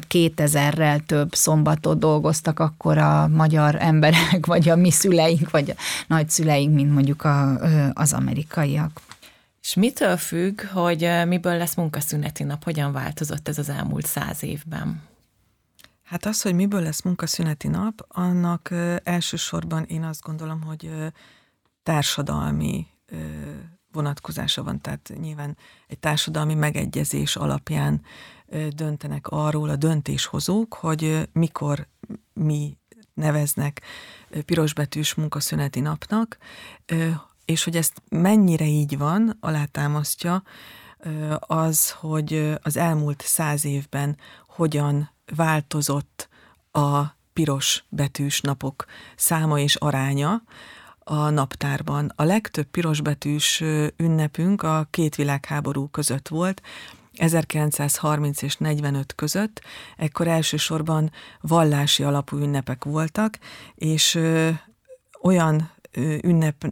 [0.00, 5.74] legalább 2000-rel több szombatot dolgoztak akkor a magyar emberek, vagy a mi szüleink, vagy a
[6.06, 7.58] nagyszüleink, mint mondjuk a,
[7.92, 9.00] az amerikaiak.
[9.62, 12.64] És mitől függ, hogy miből lesz munkaszüneti nap?
[12.64, 15.02] Hogyan változott ez az elmúlt száz évben?
[16.02, 20.90] Hát az, hogy miből lesz munkaszüneti nap, annak elsősorban én azt gondolom, hogy
[21.82, 22.86] társadalmi
[23.92, 28.00] vonatkozása van, tehát nyilván egy társadalmi megegyezés alapján
[28.74, 31.86] döntenek arról a döntéshozók, hogy mikor
[32.32, 32.78] mi
[33.14, 33.82] neveznek
[34.44, 36.38] pirosbetűs munkaszüneti napnak,
[37.44, 40.42] és hogy ezt mennyire így van, alátámasztja
[41.38, 46.28] az, hogy az elmúlt száz évben hogyan változott
[46.70, 48.84] a piros betűs napok
[49.16, 50.42] száma és aránya
[50.98, 52.12] a naptárban.
[52.16, 53.62] A legtöbb pirosbetűs
[53.96, 56.62] ünnepünk a két világháború között volt,
[57.12, 59.60] 1930 és 45 között,
[59.96, 63.38] ekkor elsősorban vallási alapú ünnepek voltak,
[63.74, 64.50] és ö,
[65.22, 65.70] olyan
[66.22, 66.64] ünnep,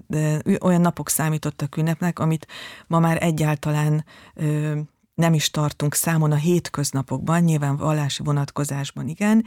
[0.60, 2.46] olyan napok számítottak ünnepnek, amit
[2.86, 4.78] ma már egyáltalán ö,
[5.14, 9.44] nem is tartunk számon a hétköznapokban, nyilván vallási vonatkozásban igen.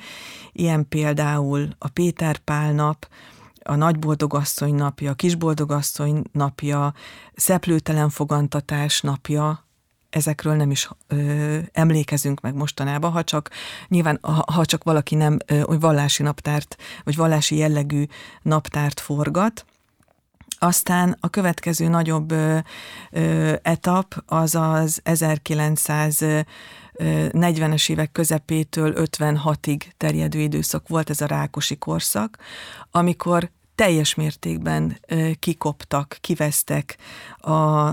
[0.51, 3.07] Ilyen például a Péter Pál nap,
[3.63, 6.93] a nagyboldogasszony napja, a kisboldogasszony napja,
[7.35, 9.65] szeplőtelen fogantatás napja,
[10.11, 13.49] ezekről nem is ö, emlékezünk meg mostanában, ha csak
[13.87, 18.05] nyilván, ha, ha csak valaki nem ö, vallási naptárt, vagy vallási jellegű
[18.41, 19.65] naptárt forgat,
[20.59, 22.57] aztán a következő nagyobb ö,
[23.11, 26.25] ö, etap az az 1900
[26.99, 32.37] 40-es évek közepétől 56-ig terjedő időszak volt ez a rákosi korszak,
[32.91, 34.99] amikor teljes mértékben
[35.39, 36.97] kikoptak, kivesztek
[37.37, 37.89] a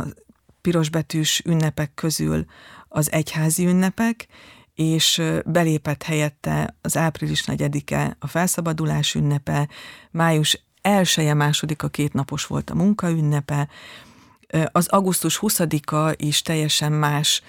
[0.69, 2.45] pirosbetűs ünnepek közül
[2.89, 4.27] az egyházi ünnepek,
[4.75, 9.69] és belépett helyette az április 4-e a felszabadulás ünnepe,
[10.11, 13.69] május elsője, második a kétnapos volt a munkaünnepe,
[14.73, 17.43] az augusztus 20-a is teljesen más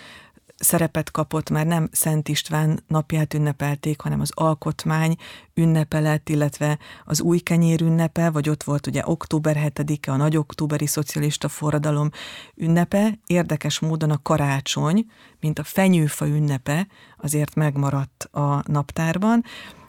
[0.60, 5.16] szerepet kapott, már nem Szent István napját ünnepelték, hanem az alkotmány
[5.54, 10.38] ünnepe lett, illetve az új kenyér ünnepe, vagy ott volt ugye október 7-e, a nagy
[10.38, 12.10] októberi szocialista forradalom
[12.56, 13.20] ünnepe.
[13.26, 15.06] Érdekes módon a karácsony,
[15.40, 19.44] mint a fenyőfa ünnepe, azért megmaradt a naptárban.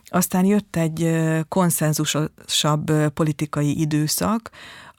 [0.04, 4.50] Aztán jött egy konszenzusosabb politikai időszak,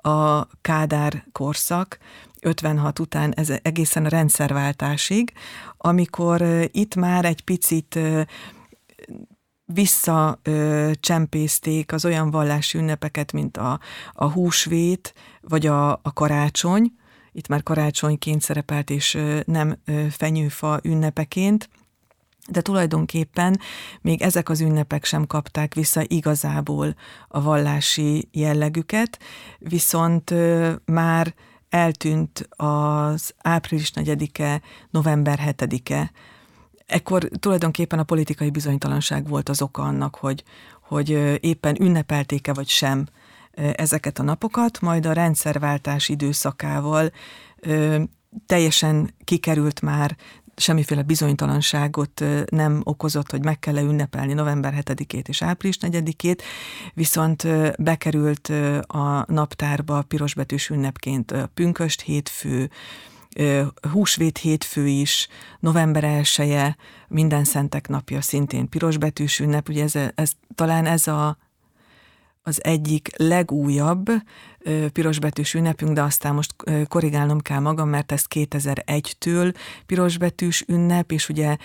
[0.02, 1.98] a Kádár korszak,
[2.41, 5.34] 56 után ez egészen a rendszerváltásig,
[5.77, 7.99] amikor itt már egy picit
[9.65, 13.80] visszacsempészték az olyan vallási ünnepeket, mint a,
[14.12, 16.91] a húsvét, vagy a, a karácsony,
[17.32, 19.77] itt már karácsonyként szerepelt, és nem
[20.10, 21.69] fenyőfa ünnepeként,
[22.49, 23.60] de tulajdonképpen
[24.01, 26.95] még ezek az ünnepek sem kapták vissza igazából
[27.27, 29.19] a vallási jellegüket,
[29.58, 30.34] viszont
[30.86, 31.34] már
[31.72, 36.12] eltűnt az április 4-e, november 7-e.
[36.86, 40.44] Ekkor tulajdonképpen a politikai bizonytalanság volt az oka annak, hogy,
[40.82, 43.08] hogy éppen ünnepelték-e vagy sem
[43.76, 47.12] ezeket a napokat, majd a rendszerváltás időszakával
[48.46, 50.18] teljesen kikerült már
[50.62, 56.43] semmiféle bizonytalanságot nem okozott, hogy meg kell -e ünnepelni november 7-ét és április 4-ét,
[56.93, 57.47] viszont
[57.78, 58.52] bekerült
[58.88, 62.69] a naptárba pirosbetűs ünnepként pünköst hétfő,
[63.91, 65.28] húsvét hétfő is,
[65.60, 71.38] november 1 -e, minden szentek napja szintén pirosbetűs ünnep, ugye ez, ez, talán ez a
[72.43, 74.10] az egyik legújabb
[74.93, 76.56] pirosbetűs ünnepünk, de aztán most
[76.88, 81.58] korrigálnom kell magam, mert ez 2001-től pirosbetűs ünnep, és ugye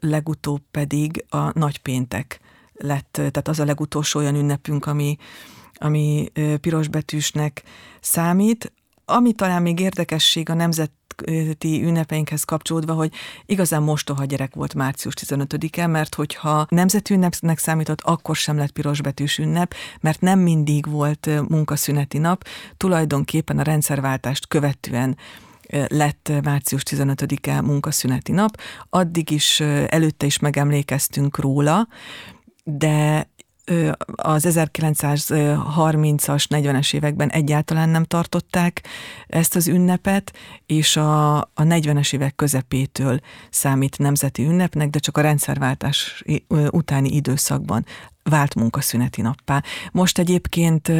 [0.00, 2.40] legutóbb pedig a nagypéntek
[2.74, 5.16] lett, tehát az a legutolsó olyan ünnepünk, ami,
[5.74, 7.62] ami pirosbetűsnek
[8.00, 8.72] számít.
[9.04, 10.90] Ami talán még érdekesség a nemzet
[11.26, 13.12] nemzeti ünnepeinkhez kapcsolódva, hogy
[13.46, 19.38] igazán mostoha gyerek volt március 15-e, mert hogyha nemzeti ünnepnek számított, akkor sem lett pirosbetűs
[19.38, 22.44] ünnep, mert nem mindig volt munkaszüneti nap,
[22.76, 25.16] tulajdonképpen a rendszerváltást követően
[25.88, 31.88] lett március 15-e munkaszüneti nap, addig is előtte is megemlékeztünk róla,
[32.64, 33.28] de
[34.14, 38.86] az 1930-as, 40-es években egyáltalán nem tartották
[39.26, 40.32] ezt az ünnepet,
[40.66, 46.24] és a, a 40-es évek közepétől számít nemzeti ünnepnek, de csak a rendszerváltás
[46.70, 47.84] utáni időszakban
[48.22, 49.62] vált munkaszüneti nappá.
[49.92, 50.92] Most egyébként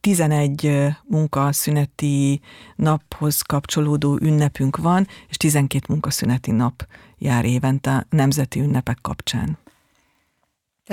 [0.00, 0.70] 11
[1.04, 2.40] munkaszüneti
[2.76, 6.86] naphoz kapcsolódó ünnepünk van, és 12 munkaszüneti nap
[7.18, 9.58] jár évente nemzeti ünnepek kapcsán.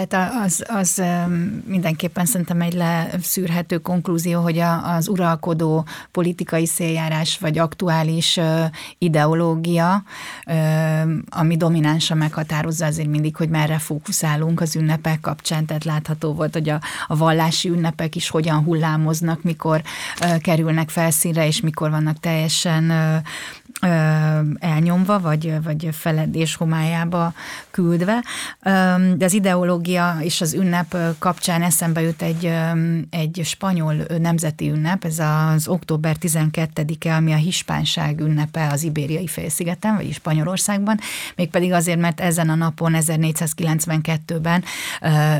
[0.05, 1.01] Tehát az, az
[1.65, 8.39] mindenképpen szerintem egy leszűrhető konklúzió, hogy az uralkodó politikai széljárás vagy aktuális
[8.97, 10.03] ideológia,
[11.29, 16.69] ami dominánsan meghatározza azért mindig, hogy merre fókuszálunk az ünnepek kapcsán, tehát látható volt, hogy
[16.69, 19.81] a, a vallási ünnepek is hogyan hullámoznak, mikor
[20.41, 22.91] kerülnek felszínre, és mikor vannak teljesen
[24.59, 27.33] elnyomva, vagy, vagy feledés homályába
[27.71, 28.23] küldve.
[29.15, 32.53] De az ideológia és az ünnep kapcsán eszembe jut egy,
[33.09, 39.95] egy spanyol nemzeti ünnep, ez az október 12-e, ami a hispánság ünnepe az ibériai félszigeten,
[39.95, 40.99] vagy Spanyolországban,
[41.35, 44.63] mégpedig azért, mert ezen a napon 1492-ben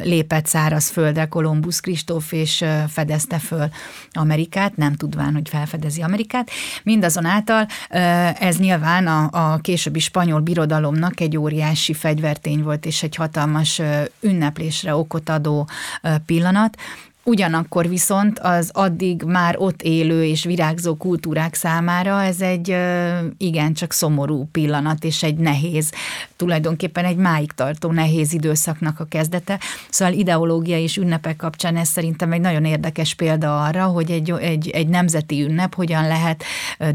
[0.04, 3.70] lépett szárazföldre Kolumbusz Kristóf, és fedezte föl
[4.12, 6.50] Amerikát, nem tudván, hogy felfedezi Amerikát.
[6.84, 7.68] Mindazonáltal
[8.40, 13.82] ez nyilván a, a későbbi spanyol birodalomnak egy óriási fegyvertény volt, és egy hatalmas
[14.20, 15.68] ünneplésre okot adó
[16.26, 16.78] pillanat.
[17.28, 22.76] Ugyanakkor viszont az addig már ott élő és virágzó kultúrák számára ez egy
[23.38, 25.92] igen csak szomorú pillanat, és egy nehéz,
[26.36, 29.60] tulajdonképpen egy máig tartó nehéz időszaknak a kezdete.
[29.90, 34.70] Szóval ideológia és ünnepek kapcsán ez szerintem egy nagyon érdekes példa arra, hogy egy, egy,
[34.70, 36.44] egy nemzeti ünnep hogyan lehet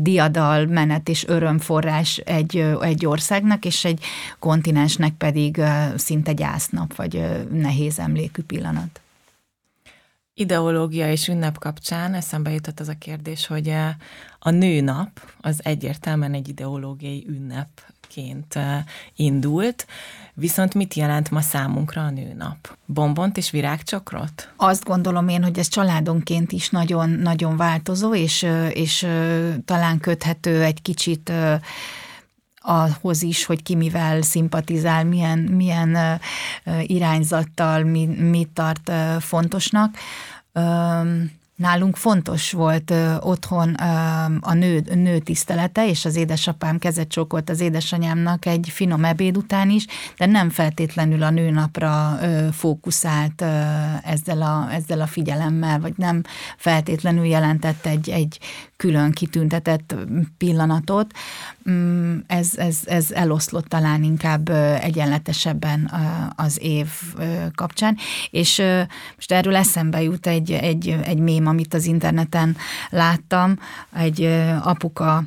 [0.01, 4.05] diadal, menet és örömforrás egy, egy országnak, és egy
[4.38, 5.61] kontinensnek pedig
[5.97, 9.01] szinte gyásznap, vagy nehéz emlékű pillanat
[10.35, 13.95] ideológia és ünnep kapcsán eszembe jutott az a kérdés, hogy eh,
[14.38, 15.09] a nőnap
[15.40, 18.85] az egyértelműen egy ideológiai ünnepként eh,
[19.16, 19.87] indult,
[20.35, 22.77] viszont mit jelent ma számunkra a nőnap?
[22.87, 24.53] Bombont és virágcsokrot?
[24.57, 29.07] Azt gondolom én, hogy ez családonként is nagyon-nagyon változó, és, eh, és
[29.64, 31.33] talán köthető egy kicsit
[32.62, 36.20] ahhoz is, hogy ki mivel szimpatizál, milyen, milyen
[36.83, 39.96] irányzattal, mi, mit tart fontosnak.
[41.56, 43.84] Nálunk fontos volt ö, otthon ö,
[44.40, 49.70] a nő, nő tisztelete, és az édesapám kezet csókolt az édesanyámnak egy finom ebéd után
[49.70, 49.86] is,
[50.16, 53.46] de nem feltétlenül a nőnapra ö, fókuszált ö,
[54.04, 56.22] ezzel, a, ezzel a figyelemmel, vagy nem
[56.56, 58.38] feltétlenül jelentett egy, egy
[58.76, 59.94] külön kitüntetett
[60.38, 61.12] pillanatot.
[61.70, 64.48] Mm, ez, ez, ez eloszlott talán inkább
[64.80, 65.90] egyenletesebben
[66.36, 66.88] az év
[67.54, 67.96] kapcsán,
[68.30, 68.62] és
[69.14, 72.57] most erről eszembe jut egy, egy, egy mém, amit az interneten
[72.90, 73.59] láttam,
[73.96, 74.24] egy
[74.62, 75.24] apuka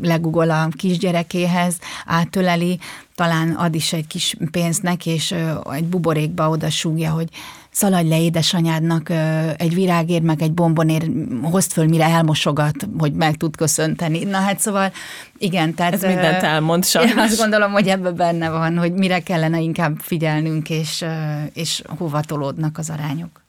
[0.00, 2.78] legugol a kisgyerekéhez, átöleli,
[3.14, 5.34] talán ad is egy kis pénzt és
[5.72, 7.28] egy buborékba oda súgja, hogy
[7.70, 9.10] szaladj le édesanyádnak
[9.56, 11.06] egy virágért, meg egy bombonért,
[11.42, 14.24] hozd föl, mire elmosogat, hogy meg tud köszönteni.
[14.24, 14.92] Na hát szóval,
[15.38, 15.92] igen, tehát...
[15.92, 17.12] Ez mindent elmond sajnos.
[17.12, 21.04] Én azt gondolom, hogy ebben benne van, hogy mire kellene inkább figyelnünk, és,
[21.52, 23.41] és hova tolódnak az arányok.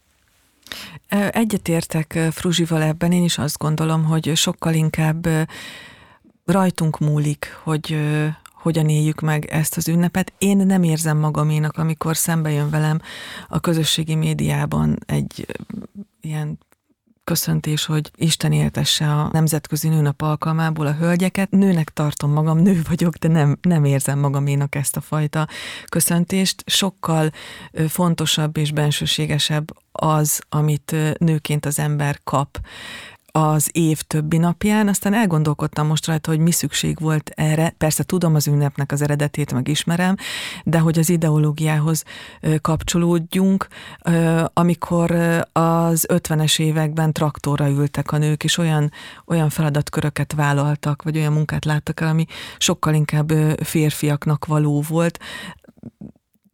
[1.32, 5.28] Egyetértek Fruzsival ebben, én is azt gondolom, hogy sokkal inkább
[6.46, 7.98] rajtunk múlik, hogy
[8.54, 10.34] hogyan éljük meg ezt az ünnepet.
[10.38, 13.00] Én nem érzem magaménak, amikor szembe jön velem
[13.48, 15.46] a közösségi médiában egy
[16.22, 16.58] ilyen
[17.24, 21.50] köszöntés, hogy Isten éltesse a Nemzetközi Nőnap alkalmából a hölgyeket.
[21.52, 25.48] Nőnek tartom magam, nő vagyok, de nem, nem érzem magaménak ezt a fajta
[25.86, 26.64] köszöntést.
[26.66, 27.32] Sokkal
[27.88, 32.60] fontosabb és bensőségesebb az, amit nőként az ember kap
[33.36, 37.74] az év többi napján, aztán elgondolkodtam most rajta, hogy mi szükség volt erre.
[37.78, 40.16] Persze tudom az ünnepnek az eredetét, meg ismerem,
[40.64, 42.04] de hogy az ideológiához
[42.62, 43.68] kapcsolódjunk,
[44.54, 45.12] amikor
[45.52, 48.92] az 50-es években traktorra ültek a nők, és olyan,
[49.26, 52.26] olyan feladatköröket vállaltak, vagy olyan munkát láttak el, ami
[52.58, 53.32] sokkal inkább
[53.64, 55.20] férfiaknak való volt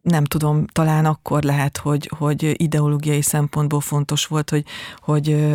[0.10, 4.64] nem tudom, talán akkor lehet, hogy, hogy ideológiai szempontból fontos volt, hogy,
[4.98, 5.46] hogy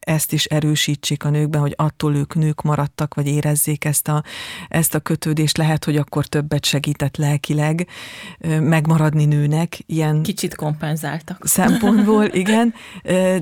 [0.00, 4.22] ezt is erősítsék a nőkben, hogy attól ők nők maradtak, vagy érezzék ezt a,
[4.68, 5.56] ezt a kötődést.
[5.56, 7.88] Lehet, hogy akkor többet segített lelkileg
[8.60, 9.78] megmaradni nőnek.
[9.86, 11.46] Ilyen Kicsit kompenzáltak.
[11.46, 12.74] Szempontból, igen.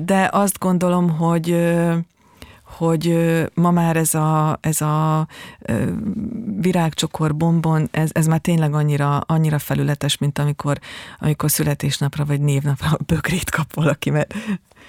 [0.05, 1.55] De azt gondolom, hogy
[2.77, 3.15] hogy
[3.53, 5.27] ma már ez a, ez a
[6.57, 10.79] virágcsokor, bombon, ez, ez már tényleg annyira, annyira felületes, mint amikor,
[11.19, 14.33] amikor születésnapra vagy névnapra bögrét kap valaki, mert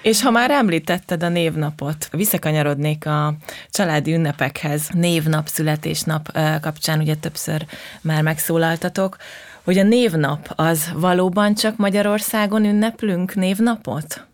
[0.01, 3.35] és ha már említetted a névnapot, visszakanyarodnék a
[3.69, 7.65] családi ünnepekhez, névnap, születésnap kapcsán, ugye többször
[8.01, 9.17] már megszólaltatok,
[9.63, 14.25] hogy a névnap az valóban csak Magyarországon ünneplünk névnapot?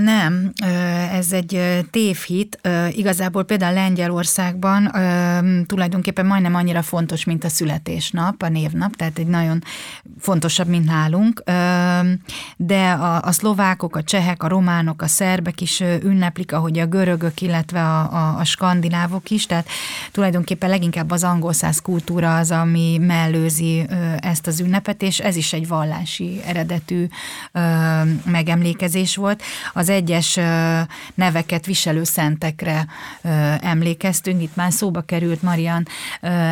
[0.00, 0.52] Nem,
[1.12, 2.60] ez egy tévhit.
[2.90, 4.90] Igazából például Lengyelországban
[5.66, 9.62] tulajdonképpen majdnem annyira fontos, mint a születésnap, a névnap, tehát egy nagyon
[10.20, 11.42] fontosabb, mint nálunk.
[12.56, 17.40] De a, a szlovákok, a csehek, a románok, a szerbek is ünneplik, ahogy a görögök,
[17.40, 19.68] illetve a, a, a skandinávok is, tehát
[20.12, 23.86] tulajdonképpen leginkább az angol száz kultúra az, ami mellőzi
[24.20, 27.06] ezt az ünnepet, és ez is egy vallási eredetű
[28.24, 29.42] megemlékezés volt
[29.72, 30.38] az egyes
[31.14, 32.86] neveket viselő szentekre
[33.60, 34.42] emlékeztünk.
[34.42, 35.86] Itt már szóba került, Marian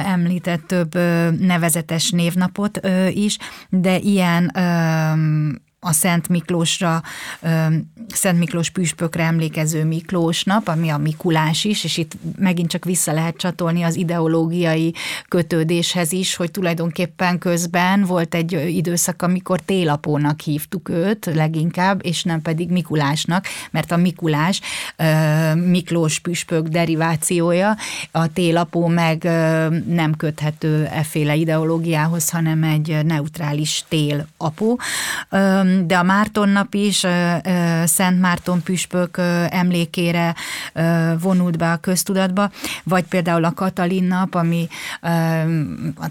[0.05, 0.95] említett több
[1.41, 3.39] nevezetes névnapot is,
[3.69, 4.53] de ilyen
[5.85, 7.03] a Szent Miklósra,
[8.09, 13.13] Szent Miklós püspökre emlékező Miklós nap, ami a Mikulás is, és itt megint csak vissza
[13.13, 14.95] lehet csatolni az ideológiai
[15.29, 22.43] kötődéshez is, hogy tulajdonképpen közben volt egy időszak, amikor télapónak hívtuk őt leginkább, és nem
[22.43, 24.61] pedig Mikulásnak, mert a Mikulás
[25.55, 27.77] Miklós püspök derivációja,
[28.11, 29.23] a télapó meg
[29.87, 34.79] nem köthető efféle ideológiához, hanem egy neutrális télapó
[35.83, 37.07] de a Márton nap is
[37.85, 40.35] Szent Márton püspök emlékére
[41.21, 42.51] vonult be a köztudatba,
[42.85, 44.69] vagy például a Katalin nap, ami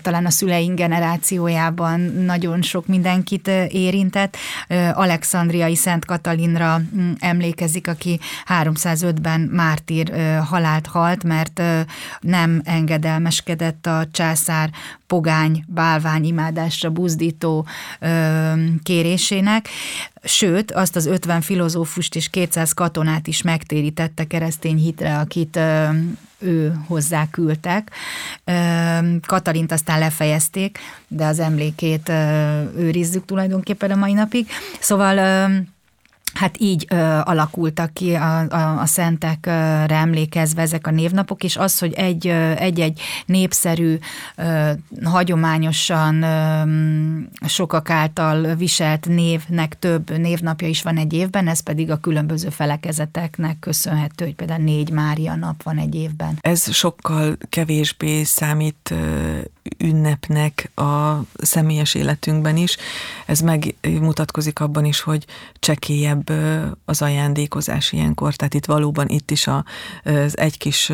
[0.02, 4.38] talán a szüleink generációjában nagyon sok mindenkit érintett.
[4.94, 10.12] Alexandriai Szent Katalinra mm, emlékezik, aki 305-ben mártír
[10.50, 11.62] halált halt, mert
[12.20, 14.70] nem engedelmeskedett a császár
[15.14, 17.66] pogány, bálvány imádásra buzdító
[18.84, 19.68] kérésének, kereszténynek,
[20.24, 25.60] sőt, azt az 50 filozófust és 200 katonát is megtérítette keresztény hitre, akit
[26.40, 27.92] ő hozzá küldtek.
[29.28, 32.10] Katalint aztán lefejezték, de az emlékét
[32.78, 34.48] őrizzük tulajdonképpen a mai napig.
[34.80, 35.16] Szóval
[36.34, 41.80] Hát így ö, alakultak ki a, a, a szentekre emlékezve ezek a névnapok, és az,
[41.80, 42.28] hogy egy,
[42.58, 43.98] egy-egy népszerű,
[44.36, 44.72] ö,
[45.04, 51.98] hagyományosan ö, sokak által viselt névnek több névnapja is van egy évben, ez pedig a
[51.98, 56.38] különböző felekezeteknek köszönhető, hogy például négy Mária nap van egy évben.
[56.42, 58.94] Ez sokkal kevésbé számít
[59.78, 62.78] ünnepnek a személyes életünkben is.
[63.26, 65.26] Ez megmutatkozik abban is, hogy
[65.60, 66.23] csekélyebb
[66.86, 70.92] az ajándékozás ilyenkor, tehát itt valóban itt is az egy kis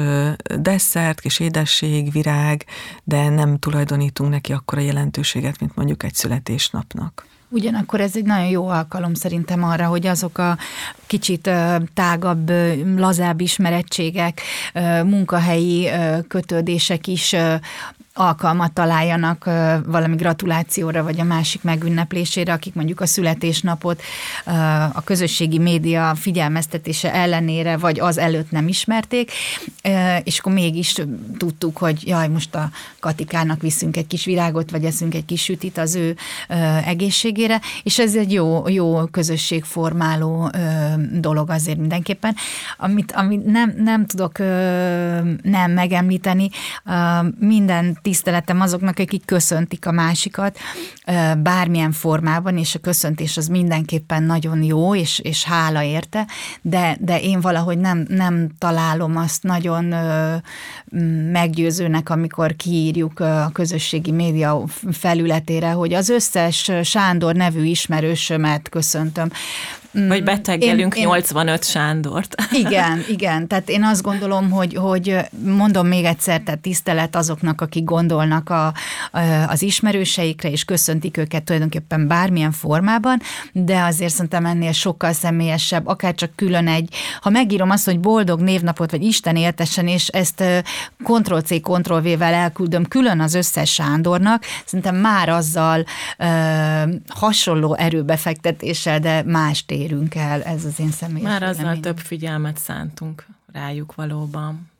[0.59, 2.65] desszert, kis édesség, virág,
[3.03, 7.27] de nem tulajdonítunk neki akkora jelentőséget, mint mondjuk egy születésnapnak.
[7.51, 10.57] Ugyanakkor ez egy nagyon jó alkalom szerintem arra, hogy azok a
[11.07, 11.49] kicsit
[11.93, 12.51] tágabb,
[12.97, 14.41] lazább ismerettségek,
[15.03, 15.89] munkahelyi
[16.27, 17.35] kötődések is
[18.13, 19.43] alkalmat találjanak
[19.85, 24.01] valami gratulációra, vagy a másik megünneplésére, akik mondjuk a születésnapot
[24.93, 29.31] a közösségi média figyelmeztetése ellenére, vagy az előtt nem ismerték,
[30.23, 30.95] és akkor mégis
[31.37, 35.77] tudtuk, hogy jaj, most a Katikának viszünk egy kis virágot, vagy eszünk egy kis sütit
[35.77, 36.15] az ő
[36.85, 40.51] egészségére, és ez egy jó, jó közösségformáló
[41.11, 42.35] dolog azért mindenképpen.
[42.77, 44.37] Amit, amit nem, nem tudok
[45.41, 46.49] nem megemlíteni,
[47.39, 50.57] minden tiszteletem azoknak, akik köszöntik a másikat
[51.37, 56.27] bármilyen formában, és a köszöntés az mindenképpen nagyon jó, és, és hála érte,
[56.61, 59.83] de, de én valahogy nem, nem találom azt nagyon
[61.31, 69.29] meggyőzőnek, amikor kiírjuk a közösségi média felületére, hogy az összes Sándor nevű ismerősömet köszöntöm.
[69.91, 72.35] Vagy beteggelünk én, 85 Sándort.
[72.65, 73.47] Igen, igen.
[73.47, 78.73] Tehát én azt gondolom, hogy, hogy mondom még egyszer, tehát tisztelet azoknak, akik gondolnak a,
[79.47, 83.21] az ismerőseikre, és köszöntik őket tulajdonképpen bármilyen formában,
[83.51, 88.39] de azért szerintem ennél sokkal személyesebb, akár csak külön egy, ha megírom azt, hogy boldog
[88.39, 90.43] névnapot, vagy Isten éltessen, és ezt
[91.03, 95.85] Ctrl-C, Ctrl-V-vel elküldöm külön az összes Sándornak, szerintem már azzal
[96.17, 96.25] ö,
[97.07, 101.81] hasonló erőbefektetéssel, de más érünk el, ez az én személyes Már azzal véleményem.
[101.81, 104.71] több figyelmet szántunk rájuk valóban.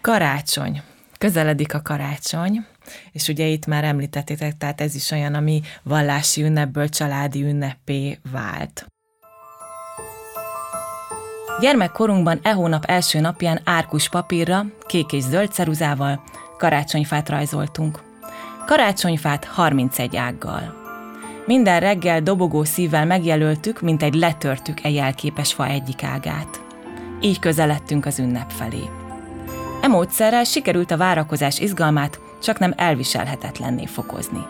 [0.00, 0.82] Karácsony.
[1.18, 2.66] Közeledik a karácsony,
[3.12, 8.86] és ugye itt már említettétek, tehát ez is olyan, ami vallási ünnepből családi ünnepé vált.
[11.60, 16.24] Gyermekkorunkban e hónap első napján árkus papírra, kék és zöld ceruzával
[16.58, 18.02] karácsonyfát rajzoltunk.
[18.66, 20.83] Karácsonyfát 31 ággal.
[21.46, 26.60] Minden reggel dobogó szívvel megjelöltük, mint egy letörtük e jelképes fa egyik ágát.
[27.20, 28.82] Így közeledtünk az ünnep felé.
[29.80, 34.46] E módszerrel sikerült a várakozás izgalmát csak nem elviselhetetlenné fokozni.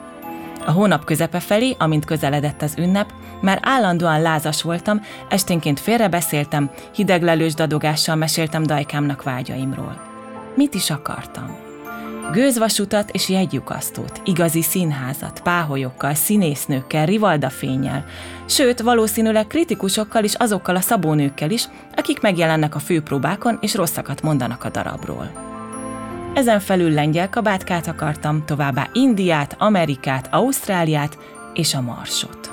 [0.67, 7.55] A hónap közepe felé, amint közeledett az ünnep, már állandóan lázas voltam, esténként félrebeszéltem, hideglelős
[7.55, 10.03] dadogással meséltem dajkámnak vágyaimról.
[10.55, 11.64] Mit is akartam?
[12.33, 18.05] Gőzvasutat és jegyukasztót, igazi színházat, páholyokkal, színésznőkkel, rivaldafényel,
[18.47, 24.65] sőt, valószínűleg kritikusokkal és azokkal a szabónőkkel is, akik megjelennek a főpróbákon és rosszakat mondanak
[24.65, 25.31] a darabról.
[26.35, 31.19] Ezen felül lengyel kabátkát akartam, továbbá Indiát, Amerikát, Ausztráliát
[31.55, 32.53] és a Marsot.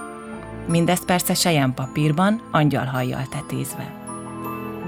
[0.67, 4.00] Mindezt persze papírban, angyalhajjal tetézve.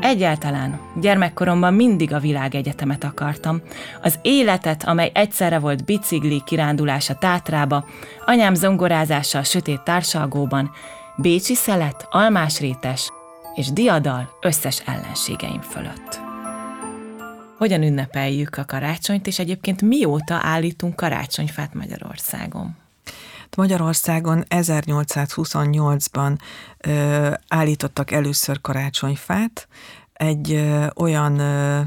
[0.03, 3.61] Egyáltalán gyermekkoromban mindig a világegyetemet akartam.
[4.01, 7.85] Az életet, amely egyszerre volt bicikli kirándulás a Tátrába,
[8.25, 10.71] anyám zongorázása a sötét társalgóban,
[11.15, 13.11] Bécsi szelet, almás rétes
[13.55, 16.19] és diadal összes ellenségeim fölött.
[17.57, 22.82] Hogyan ünnepeljük a karácsonyt, és egyébként mióta állítunk karácsonyfát Magyarországon?
[23.55, 26.37] Magyarországon 1828-ban
[26.77, 29.67] ö, állítottak először karácsonyfát,
[30.13, 31.81] egy ö, olyan ö,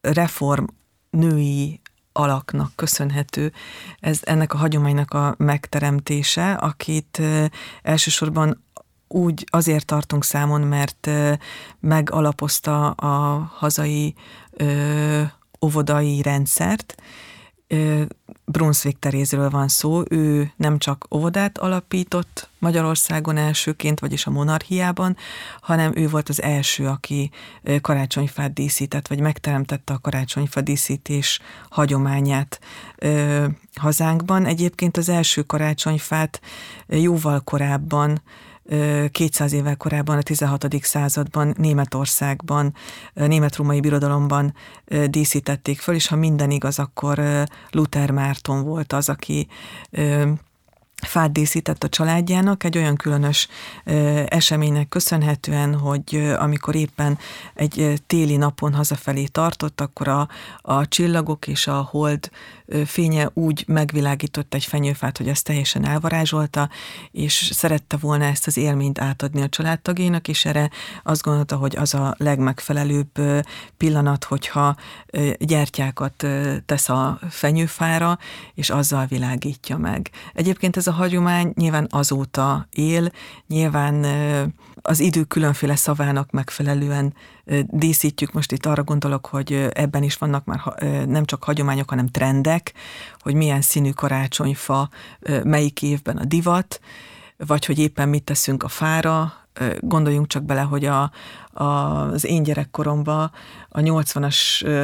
[0.00, 0.64] reform
[1.10, 1.80] női
[2.12, 3.52] alaknak köszönhető.
[4.00, 7.44] Ez ennek a hagyománynak a megteremtése, akit ö,
[7.82, 8.64] elsősorban
[9.08, 11.32] úgy azért tartunk számon, mert ö,
[11.80, 14.14] megalapozta a hazai
[14.50, 15.22] ö,
[15.64, 16.94] óvodai rendszert,
[18.44, 25.16] Brunswick Terézről van szó, ő nem csak óvodát alapított Magyarországon elsőként, vagyis a monarchiában,
[25.60, 27.30] hanem ő volt az első, aki
[27.80, 32.60] karácsonyfát díszített, vagy megteremtette a karácsonyfa díszítés hagyományát
[33.74, 34.44] hazánkban.
[34.44, 36.40] Egyébként az első karácsonyfát
[36.86, 38.22] jóval korábban
[39.10, 40.66] 200 évvel korábban, a 16.
[40.80, 42.74] században Németországban,
[43.14, 44.54] német-római birodalomban
[45.06, 47.20] díszítették föl, és ha minden igaz, akkor
[47.70, 49.48] Luther Márton volt az, aki
[51.02, 53.48] fát díszített a családjának egy olyan különös
[54.26, 57.18] eseménynek köszönhetően, hogy amikor éppen
[57.54, 60.28] egy téli napon hazafelé tartott, akkor a,
[60.60, 62.30] a csillagok és a hold
[62.86, 66.68] fénye úgy megvilágított egy fenyőfát, hogy ezt teljesen elvarázsolta,
[67.10, 70.70] és szerette volna ezt az élményt átadni a családtagjainak, és erre
[71.02, 73.10] azt gondolta, hogy az a legmegfelelőbb
[73.76, 74.76] pillanat, hogyha
[75.38, 76.26] gyertyákat
[76.66, 78.18] tesz a fenyőfára,
[78.54, 80.10] és azzal világítja meg.
[80.34, 83.10] Egyébként ez a hagyomány nyilván azóta él,
[83.46, 84.06] nyilván
[84.82, 87.14] az idő különféle szavának megfelelően
[87.66, 88.32] díszítjük.
[88.32, 90.60] Most itt arra gondolok, hogy ebben is vannak már
[91.08, 92.72] nem csak hagyományok, hanem trendek,
[93.18, 94.88] hogy milyen színű karácsonyfa,
[95.42, 96.80] melyik évben a divat,
[97.36, 99.32] vagy hogy éppen mit teszünk a fára,
[99.80, 101.10] gondoljunk csak bele, hogy a,
[101.52, 103.30] a, az én gyerekkoromban
[103.68, 104.38] a 80-as,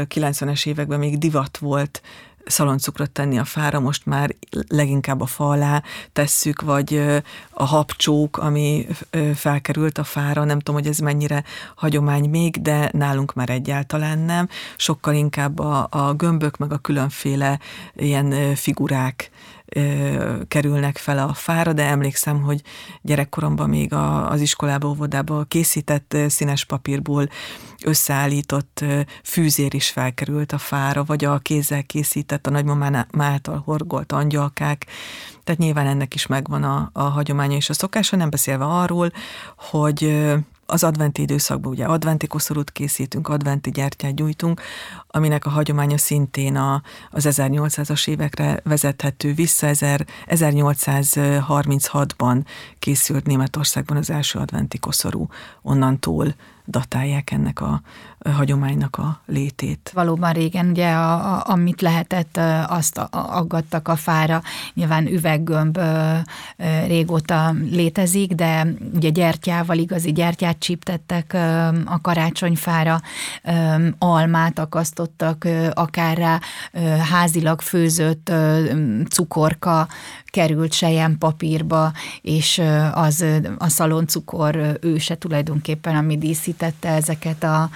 [0.09, 2.03] 90-es években még divat volt
[2.45, 4.35] szaloncukrot tenni a fára, most már
[4.69, 5.83] leginkább a fa alá
[6.13, 7.03] tesszük, vagy
[7.51, 8.87] a habcsók, ami
[9.35, 11.45] felkerült a fára, nem tudom, hogy ez mennyire
[11.77, 14.49] hagyomány még, de nálunk már egyáltalán nem.
[14.77, 17.59] Sokkal inkább a, a gömbök, meg a különféle
[17.95, 19.31] ilyen figurák
[20.49, 22.63] kerülnek fel a fára, de emlékszem, hogy
[23.01, 27.29] gyerekkoromban még a, az iskolába, óvodába készített színes papírból
[27.85, 28.85] összeállított
[29.25, 34.87] fűzér is felkerült a fára, vagy a kézzel készített, a nagymamán által horgolt angyalkák,
[35.45, 39.13] tehát nyilván ennek is megvan a, a hagyománya és a szokása, nem beszélve arról,
[39.57, 40.33] hogy
[40.67, 44.61] az adventi időszakban ugye adventi koszorút készítünk, adventi gyertyát gyújtunk,
[45.07, 49.71] aminek a hagyománya szintén a, az 1800-as évekre vezethető vissza.
[50.27, 52.45] 1836-ban
[52.79, 55.27] készült Németországban az első adventi koszorú,
[55.63, 56.35] onnantól
[56.67, 57.83] datálják ennek a
[58.31, 59.91] hagyománynak a létét.
[59.95, 64.43] Valóban régen ugye a, a, amit lehetett, azt aggattak a fára.
[64.75, 65.79] Nyilván üveggömb
[66.87, 71.37] régóta létezik, de ugye gyertyával, igazi gyertyát csíptettek
[71.85, 73.01] a karácsonyfára,
[73.99, 76.41] almát akasztottak akár rá,
[77.11, 78.33] házilag főzött
[79.09, 79.89] cukorka
[80.25, 82.63] került sejem papírba, és
[82.93, 83.25] az
[83.59, 87.71] a szaloncukor őse tulajdonképpen, ami díszítette ezeket a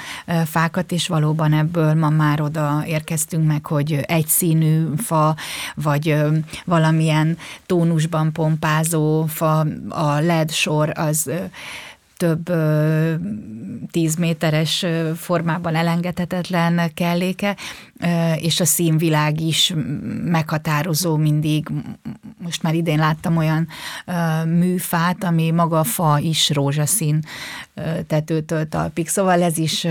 [0.44, 5.36] fákat, és valóban ebből ma már oda érkeztünk meg, hogy egyszínű fa,
[5.74, 6.16] vagy
[6.64, 11.30] valamilyen tónusban pompázó fa, a LED sor az
[12.16, 12.52] több
[13.90, 14.86] tíz méteres
[15.16, 17.56] formában elengedhetetlen kelléke,
[18.36, 19.74] és a színvilág is
[20.24, 21.68] meghatározó mindig.
[22.38, 23.68] Most már idén láttam olyan
[24.46, 27.20] műfát, ami maga a fa is rózsaszín
[28.06, 29.86] tetőtől talpig, szóval ez is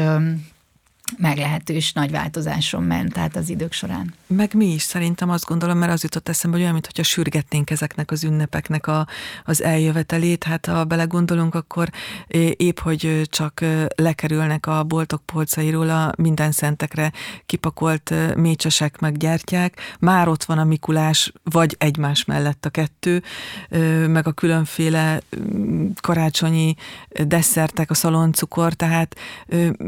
[1.18, 4.14] meglehetős nagy változáson ment tehát az idők során.
[4.28, 8.12] Meg mi is szerintem azt gondolom, mert az jutott eszembe, hogy olyan, mintha sürgetnénk ezeknek
[8.12, 9.08] az ünnepeknek a,
[9.44, 10.44] az eljövetelét.
[10.44, 11.90] Hát ha belegondolunk, akkor
[12.58, 17.12] épp, hogy csak lekerülnek a boltok polcairól a minden szentekre
[17.46, 23.24] kipakolt mécsesek meg gyertyák, már ott van a Mikulás, vagy egymás mellett a kettő,
[24.08, 25.22] meg a különféle
[26.02, 26.76] karácsonyi
[27.10, 29.16] desszertek, a szaloncukor, tehát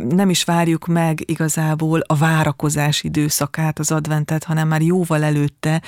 [0.09, 5.81] nem is várjuk meg meg igazából a várakozás időszakát, az adventet, hanem már jóval előtte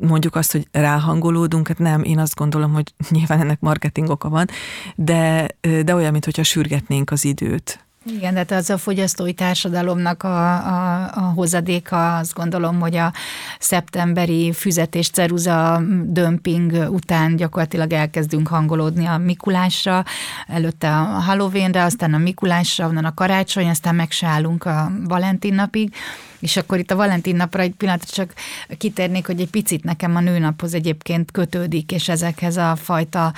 [0.00, 4.46] mondjuk azt, hogy ráhangolódunk, hát nem, én azt gondolom, hogy nyilván ennek marketing oka van,
[4.94, 5.48] de,
[5.84, 7.85] de olyan, mintha sürgetnénk az időt.
[8.08, 13.12] Igen, de hát az a fogyasztói társadalomnak a, a, a hozadéka, azt gondolom, hogy a
[13.58, 20.04] szeptemberi füzetés ceruza dömping után gyakorlatilag elkezdünk hangolódni a Mikulásra,
[20.46, 25.54] előtte a Halloweenre, aztán a Mikulásra, onnan a karácsony, aztán meg se állunk a Valentin
[25.54, 25.94] napig,
[26.40, 28.32] és akkor itt a Valentin napra egy pillanatra csak
[28.78, 33.32] kitérnék, hogy egy picit nekem a nőnaphoz egyébként kötődik, és ezekhez a fajta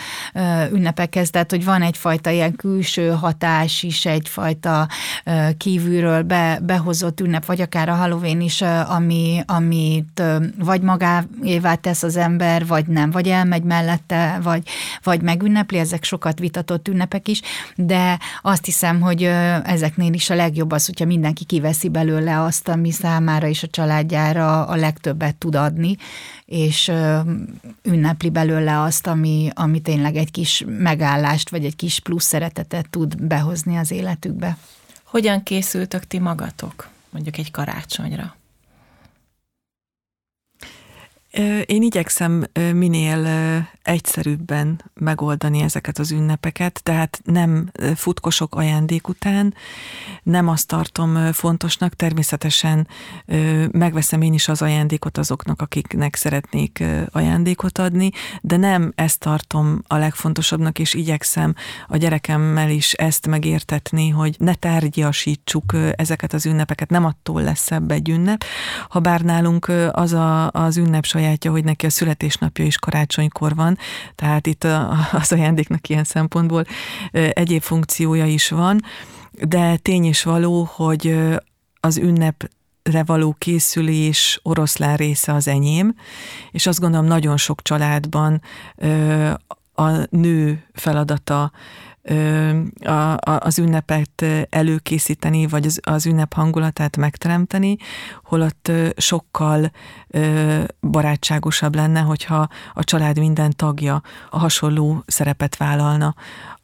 [0.72, 4.88] ünnepekhez, tehát hogy van egyfajta ilyen külső hatás is, egyfajta
[5.56, 10.22] kívülről be, behozott ünnep, vagy akár a Halloween is, ami, amit
[10.58, 14.62] vagy magáévá tesz az ember, vagy nem, vagy elmegy mellette, vagy,
[15.02, 17.40] vagy megünnepli, ezek sokat vitatott ünnepek is,
[17.74, 19.22] de azt hiszem, hogy
[19.64, 24.66] ezeknél is a legjobb az, hogyha mindenki kiveszi belőle azt, ami számára és a családjára
[24.66, 25.96] a legtöbbet tud adni,
[26.44, 26.92] és
[27.82, 33.22] ünnepli belőle azt, ami, ami tényleg egy kis megállást, vagy egy kis plusz szeretetet tud
[33.22, 34.56] behozni az életükbe.
[35.04, 38.36] Hogyan készültök ti magatok, mondjuk egy karácsonyra?
[41.66, 43.28] Én igyekszem minél
[43.82, 49.54] egyszerűbben megoldani ezeket az ünnepeket, tehát nem futkosok ajándék után,
[50.22, 52.88] nem azt tartom fontosnak, természetesen
[53.70, 58.10] megveszem én is az ajándékot azoknak, akiknek szeretnék ajándékot adni,
[58.40, 61.54] de nem ezt tartom a legfontosabbnak, és igyekszem
[61.86, 67.90] a gyerekemmel is ezt megértetni, hogy ne tárgyasítsuk ezeket az ünnepeket, nem attól lesz szebb
[67.90, 68.44] egy ünnep,
[68.88, 73.78] ha bár nálunk az a, az ünnep sajátja, hogy neki a születésnapja is karácsonykor van,
[74.14, 74.64] tehát itt
[75.22, 76.64] az ajándéknak ilyen szempontból
[77.12, 78.80] egyéb funkciója is van,
[79.32, 81.18] de tény is való, hogy
[81.80, 82.50] az ünnep
[83.06, 85.94] való készülés oroszlán része az enyém,
[86.50, 88.42] és azt gondolom nagyon sok családban
[89.74, 91.52] a nő feladata
[93.22, 97.76] az ünnepet előkészíteni, vagy az, az ünnep hangulatát megteremteni,
[98.24, 99.70] holott sokkal
[100.80, 106.14] barátságosabb lenne, hogyha a család minden tagja a hasonló szerepet vállalna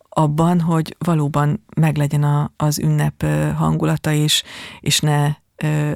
[0.08, 3.24] abban, hogy valóban meglegyen a, az ünnep
[3.56, 4.42] hangulata, és,
[4.80, 5.34] és ne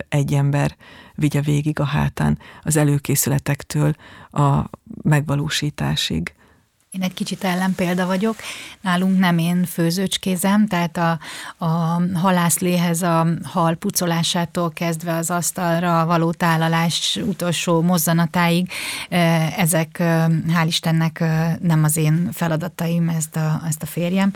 [0.08, 0.76] egy ember
[1.14, 3.94] vigye végig a hátán az előkészületektől
[4.30, 4.64] a
[5.02, 6.34] megvalósításig.
[6.90, 8.36] Én egy kicsit ellenpélda vagyok.
[8.80, 11.18] Nálunk nem én főzőcskézem, tehát a,
[11.64, 18.70] a halászléhez a hal pucolásától kezdve az asztalra való tálalás utolsó mozzanatáig,
[19.56, 19.96] ezek
[20.54, 21.24] hál' Istennek
[21.60, 24.32] nem az én feladataim, ezt a, ezt a férjem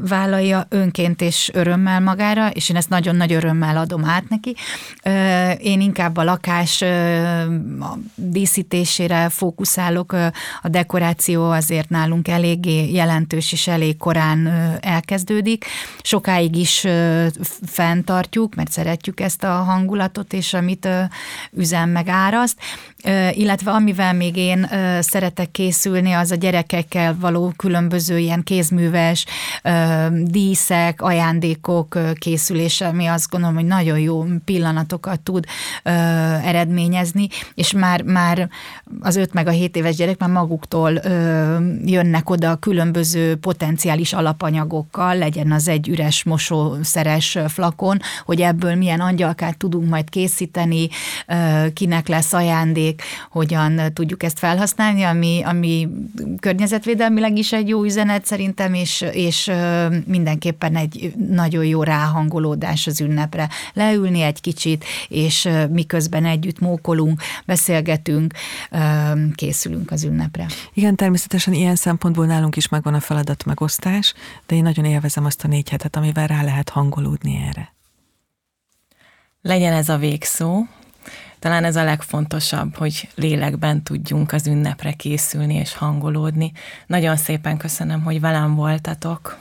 [0.00, 4.56] vállalja önként és örömmel magára, és én ezt nagyon nagy örömmel adom át neki.
[5.58, 6.84] Én inkább a lakás
[8.14, 10.12] díszítésére fókuszálok,
[10.62, 14.46] a dekoráció dekoráció azért nálunk eléggé jelentős és elég korán
[14.80, 15.64] elkezdődik.
[16.02, 16.86] Sokáig is
[17.66, 20.88] fenntartjuk, mert szeretjük ezt a hangulatot, és amit
[21.52, 22.58] üzem meg áraszt,
[23.32, 24.68] illetve amivel még én
[25.00, 29.24] szeretek készülni, az a gyerekekkel való különböző ilyen kézműves
[30.22, 35.44] díszek, ajándékok készülése, ami azt gondolom, hogy nagyon jó pillanatokat tud
[36.44, 38.48] eredményezni, és már, már
[39.00, 40.92] az 5 meg a 7 éves gyerek már maguktól
[41.84, 49.56] jönnek oda különböző potenciális alapanyagokkal, legyen az egy üres mosószeres flakon, hogy ebből milyen angyalkát
[49.56, 50.88] tudunk majd készíteni,
[51.72, 52.93] kinek lesz ajándék,
[53.30, 55.88] hogyan tudjuk ezt felhasználni, ami, ami
[56.40, 59.50] környezetvédelmileg is egy jó üzenet szerintem, és, és
[60.06, 63.48] mindenképpen egy nagyon jó ráhangolódás az ünnepre.
[63.72, 68.34] Leülni egy kicsit, és miközben együtt mókolunk, beszélgetünk,
[69.34, 70.46] készülünk az ünnepre.
[70.74, 74.14] Igen, természetesen ilyen szempontból nálunk is megvan a feladat megosztás,
[74.46, 77.72] de én nagyon élvezem azt a négy hetet, amivel rá lehet hangolódni erre.
[79.42, 80.62] Legyen ez a végszó.
[81.44, 86.52] Talán ez a legfontosabb, hogy lélekben tudjunk az ünnepre készülni és hangolódni.
[86.86, 89.38] Nagyon szépen köszönöm, hogy velem voltatok.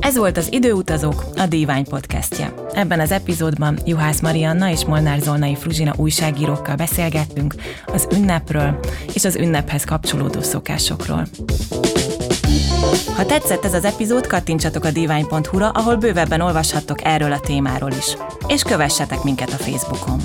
[0.00, 2.54] Ez volt az Időutazók, a Dívány podcastje.
[2.72, 7.54] Ebben az epizódban Juhász Marianna és Molnár Zolnai Fruzsina újságírókkal beszélgettünk
[7.86, 8.80] az ünnepről
[9.14, 11.26] és az ünnephez kapcsolódó szokásokról.
[13.16, 18.16] Ha tetszett ez az epizód, kattintsatok a divány.hu-ra, ahol bővebben olvashattok erről a témáról is.
[18.46, 20.20] És kövessetek minket a Facebookon.